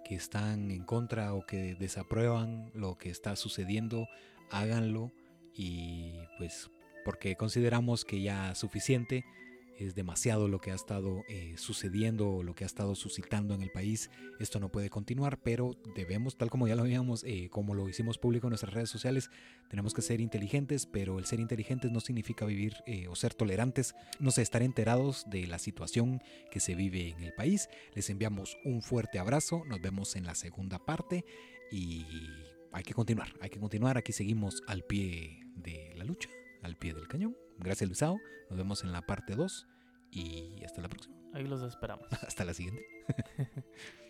[0.04, 4.08] que están en contra o que desaprueban lo que está sucediendo,
[4.52, 5.12] háganlo
[5.54, 6.70] y pues
[7.04, 9.26] porque consideramos que ya suficiente
[9.78, 13.72] es demasiado lo que ha estado eh, sucediendo, lo que ha estado suscitando en el
[13.72, 14.10] país.
[14.40, 18.18] Esto no puede continuar, pero debemos, tal como ya lo habíamos, eh, como lo hicimos
[18.18, 19.30] público en nuestras redes sociales,
[19.70, 23.96] tenemos que ser inteligentes, pero el ser inteligentes no significa vivir eh, o ser tolerantes,
[24.20, 26.22] no sé, estar enterados de la situación
[26.52, 27.70] que se vive en el país.
[27.94, 31.26] Les enviamos un fuerte abrazo, nos vemos en la segunda parte
[31.72, 32.06] y
[32.72, 36.30] hay que continuar, hay que continuar, aquí seguimos al pie de la lucha,
[36.62, 37.45] al pie del cañón.
[37.60, 38.20] Gracias Luisao,
[38.50, 39.68] nos vemos en la parte 2
[40.12, 41.16] y hasta la próxima.
[41.34, 42.08] Ahí los esperamos.
[42.28, 42.86] hasta la siguiente.